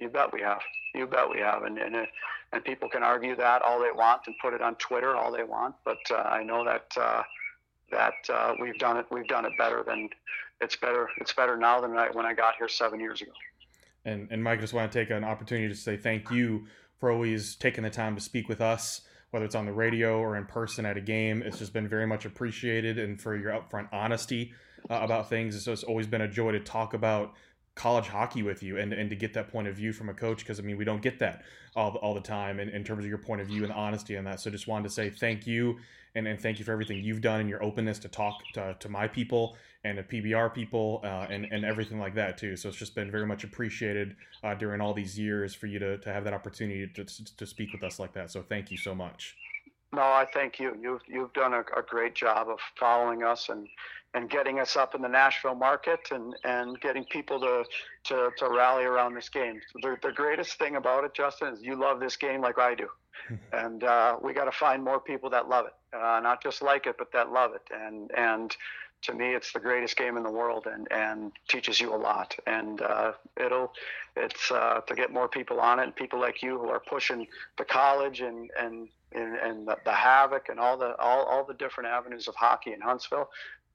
you 0.00 0.08
bet 0.08 0.32
we 0.32 0.40
have. 0.40 0.62
You 0.94 1.06
bet 1.06 1.30
we 1.30 1.40
have. 1.40 1.62
And 1.62 1.78
and, 1.78 1.94
and 2.52 2.64
people 2.64 2.88
can 2.88 3.02
argue 3.02 3.36
that 3.36 3.62
all 3.62 3.80
they 3.80 3.92
want 3.92 4.22
and 4.26 4.34
put 4.40 4.54
it 4.54 4.60
on 4.60 4.74
Twitter 4.76 5.16
all 5.16 5.32
they 5.32 5.44
want 5.44 5.74
but 5.84 5.98
uh, 6.10 6.16
I 6.16 6.42
know 6.42 6.64
that 6.64 6.86
uh, 7.00 7.22
that 7.90 8.14
uh, 8.28 8.54
we've 8.60 8.78
done 8.78 8.96
it. 8.96 9.06
We've 9.10 9.26
done 9.26 9.44
it 9.44 9.52
better 9.58 9.82
than 9.86 10.08
it's 10.60 10.76
better. 10.76 11.08
It's 11.18 11.32
better 11.32 11.56
now 11.56 11.80
than 11.80 11.96
I, 11.96 12.08
when 12.12 12.26
I 12.26 12.34
got 12.34 12.56
here 12.56 12.68
seven 12.68 13.00
years 13.00 13.22
ago. 13.22 13.32
And 14.04 14.28
and 14.30 14.42
Mike, 14.42 14.58
I 14.58 14.62
just 14.62 14.72
want 14.72 14.90
to 14.90 14.98
take 14.98 15.10
an 15.10 15.24
opportunity 15.24 15.68
to 15.68 15.74
say 15.74 15.96
thank 15.96 16.30
you 16.30 16.66
for 16.98 17.10
always 17.10 17.56
taking 17.56 17.84
the 17.84 17.90
time 17.90 18.14
to 18.14 18.20
speak 18.20 18.48
with 18.48 18.60
us, 18.60 19.02
whether 19.30 19.44
it's 19.44 19.54
on 19.54 19.66
the 19.66 19.72
radio 19.72 20.18
or 20.18 20.36
in 20.36 20.46
person 20.46 20.86
at 20.86 20.96
a 20.96 21.00
game. 21.00 21.42
It's 21.42 21.58
just 21.58 21.72
been 21.72 21.88
very 21.88 22.06
much 22.06 22.24
appreciated, 22.24 22.98
and 22.98 23.20
for 23.20 23.36
your 23.36 23.52
upfront 23.52 23.88
honesty 23.92 24.52
uh, 24.88 25.00
about 25.02 25.28
things. 25.28 25.62
So 25.62 25.72
It's 25.72 25.82
always 25.82 26.06
been 26.06 26.22
a 26.22 26.28
joy 26.28 26.52
to 26.52 26.60
talk 26.60 26.94
about 26.94 27.34
college 27.74 28.08
hockey 28.08 28.42
with 28.42 28.62
you 28.62 28.78
and, 28.78 28.92
and 28.92 29.08
to 29.10 29.16
get 29.16 29.32
that 29.34 29.48
point 29.48 29.68
of 29.68 29.74
view 29.74 29.92
from 29.92 30.08
a 30.08 30.14
coach 30.14 30.40
because 30.40 30.58
I 30.58 30.62
mean 30.62 30.76
we 30.76 30.84
don't 30.84 31.02
get 31.02 31.18
that 31.20 31.42
all, 31.76 31.94
all 31.96 32.14
the 32.14 32.20
time 32.20 32.60
in, 32.60 32.68
in 32.68 32.84
terms 32.84 33.04
of 33.04 33.08
your 33.08 33.18
point 33.18 33.40
of 33.40 33.46
view 33.46 33.64
and 33.64 33.72
honesty 33.72 34.16
on 34.16 34.24
that. 34.24 34.40
So 34.40 34.50
just 34.50 34.66
wanted 34.66 34.88
to 34.88 34.90
say 34.90 35.10
thank 35.10 35.46
you 35.46 35.78
and, 36.14 36.26
and 36.26 36.40
thank 36.40 36.58
you 36.58 36.64
for 36.64 36.72
everything 36.72 37.02
you've 37.02 37.20
done 37.20 37.40
and 37.40 37.48
your 37.48 37.62
openness 37.62 37.98
to 38.00 38.08
talk 38.08 38.34
to, 38.54 38.76
to 38.78 38.88
my 38.88 39.06
people 39.06 39.56
and 39.84 39.96
to 39.96 40.02
PBR 40.02 40.52
people 40.52 41.00
uh, 41.04 41.26
and, 41.30 41.46
and 41.50 41.64
everything 41.64 41.98
like 41.98 42.14
that 42.14 42.36
too. 42.36 42.56
So 42.56 42.68
it's 42.68 42.78
just 42.78 42.94
been 42.94 43.10
very 43.10 43.26
much 43.26 43.44
appreciated 43.44 44.16
uh, 44.42 44.54
during 44.54 44.80
all 44.80 44.92
these 44.92 45.18
years 45.18 45.54
for 45.54 45.66
you 45.66 45.78
to, 45.78 45.98
to 45.98 46.12
have 46.12 46.24
that 46.24 46.34
opportunity 46.34 46.86
to, 46.88 47.04
to 47.04 47.46
speak 47.46 47.72
with 47.72 47.82
us 47.82 47.98
like 47.98 48.12
that. 48.14 48.30
So 48.30 48.42
thank 48.42 48.70
you 48.70 48.76
so 48.76 48.94
much. 48.94 49.36
No 49.92 50.02
I 50.02 50.26
thank 50.32 50.60
you. 50.60 50.76
You've, 50.80 51.00
you've 51.06 51.32
done 51.32 51.54
a, 51.54 51.60
a 51.60 51.82
great 51.88 52.14
job 52.14 52.48
of 52.48 52.58
following 52.78 53.22
us 53.22 53.48
and 53.48 53.66
and 54.14 54.28
getting 54.28 54.58
us 54.58 54.76
up 54.76 54.94
in 54.94 55.02
the 55.02 55.08
Nashville 55.08 55.54
market 55.54 56.00
and, 56.10 56.34
and 56.44 56.80
getting 56.80 57.04
people 57.04 57.38
to, 57.40 57.64
to, 58.04 58.30
to 58.38 58.48
rally 58.48 58.84
around 58.84 59.14
this 59.14 59.28
game. 59.28 59.60
The, 59.82 59.96
the 60.02 60.12
greatest 60.12 60.58
thing 60.58 60.76
about 60.76 61.04
it, 61.04 61.14
Justin, 61.14 61.54
is 61.54 61.62
you 61.62 61.76
love 61.76 62.00
this 62.00 62.16
game 62.16 62.40
like 62.40 62.58
I 62.58 62.74
do. 62.74 62.88
and 63.52 63.84
uh, 63.84 64.16
we 64.22 64.32
got 64.32 64.44
to 64.46 64.52
find 64.52 64.82
more 64.82 64.98
people 64.98 65.30
that 65.30 65.48
love 65.48 65.66
it, 65.66 65.96
uh, 65.96 66.20
not 66.20 66.42
just 66.42 66.62
like 66.62 66.86
it, 66.86 66.96
but 66.98 67.12
that 67.12 67.30
love 67.30 67.52
it. 67.54 67.62
And, 67.72 68.10
and 68.16 68.56
to 69.02 69.14
me, 69.14 69.34
it's 69.34 69.52
the 69.52 69.60
greatest 69.60 69.96
game 69.96 70.16
in 70.16 70.22
the 70.22 70.30
world 70.30 70.66
and, 70.66 70.88
and 70.90 71.32
teaches 71.48 71.80
you 71.80 71.94
a 71.94 71.96
lot. 71.96 72.36
And 72.46 72.82
uh, 72.82 73.12
it'll, 73.36 73.72
it's 74.16 74.50
uh, 74.50 74.80
to 74.86 74.94
get 74.94 75.12
more 75.12 75.28
people 75.28 75.60
on 75.60 75.78
it 75.78 75.84
and 75.84 75.94
people 75.94 76.20
like 76.20 76.42
you 76.42 76.58
who 76.58 76.68
are 76.68 76.80
pushing 76.80 77.26
the 77.58 77.64
college 77.64 78.20
and, 78.20 78.50
and, 78.58 78.88
and, 79.12 79.36
and 79.36 79.68
the, 79.68 79.76
the 79.84 79.92
Havoc 79.92 80.48
and 80.48 80.58
all 80.58 80.76
the, 80.76 80.96
all, 80.98 81.24
all 81.24 81.44
the 81.44 81.54
different 81.54 81.88
avenues 81.88 82.28
of 82.28 82.34
hockey 82.34 82.72
in 82.72 82.80
Huntsville 82.80 83.30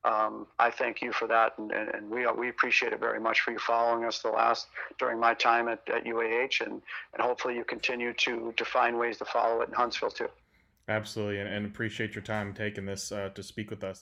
um, 0.06 0.46
I 0.60 0.70
thank 0.70 1.02
you 1.02 1.12
for 1.12 1.28
that, 1.28 1.54
and, 1.58 1.72
and, 1.72 1.90
and, 1.90 2.10
we 2.10 2.28
we 2.38 2.50
appreciate 2.50 2.94
it 2.94 3.00
very 3.00 3.20
much 3.20 3.42
for 3.42 3.52
you 3.52 3.60
following 3.60 4.06
us 4.06 4.20
the 4.20 4.30
last 4.30 4.68
during 5.00 5.20
my 5.20 5.34
time 5.34 5.68
at, 5.68 5.82
at 5.94 6.06
UAH, 6.06 6.62
and, 6.62 6.82
and 7.14 7.22
hopefully 7.22 7.56
you 7.56 7.64
continue 7.64 8.14
to 8.14 8.54
to 8.56 8.66
find 8.66 9.00
ways 9.00 9.18
to 9.18 9.26
follow 9.26 9.62
it 9.62 9.70
in 9.70 9.74
Huntsville 9.74 10.12
too. 10.12 10.30
Absolutely, 10.88 11.40
and, 11.40 11.50
and 11.50 11.66
appreciate 11.66 12.14
your 12.14 12.22
time 12.22 12.54
taking 12.54 12.86
this 12.86 13.12
uh, 13.12 13.30
to 13.30 13.42
speak 13.42 13.72
with 13.72 13.84
us. 13.84 13.94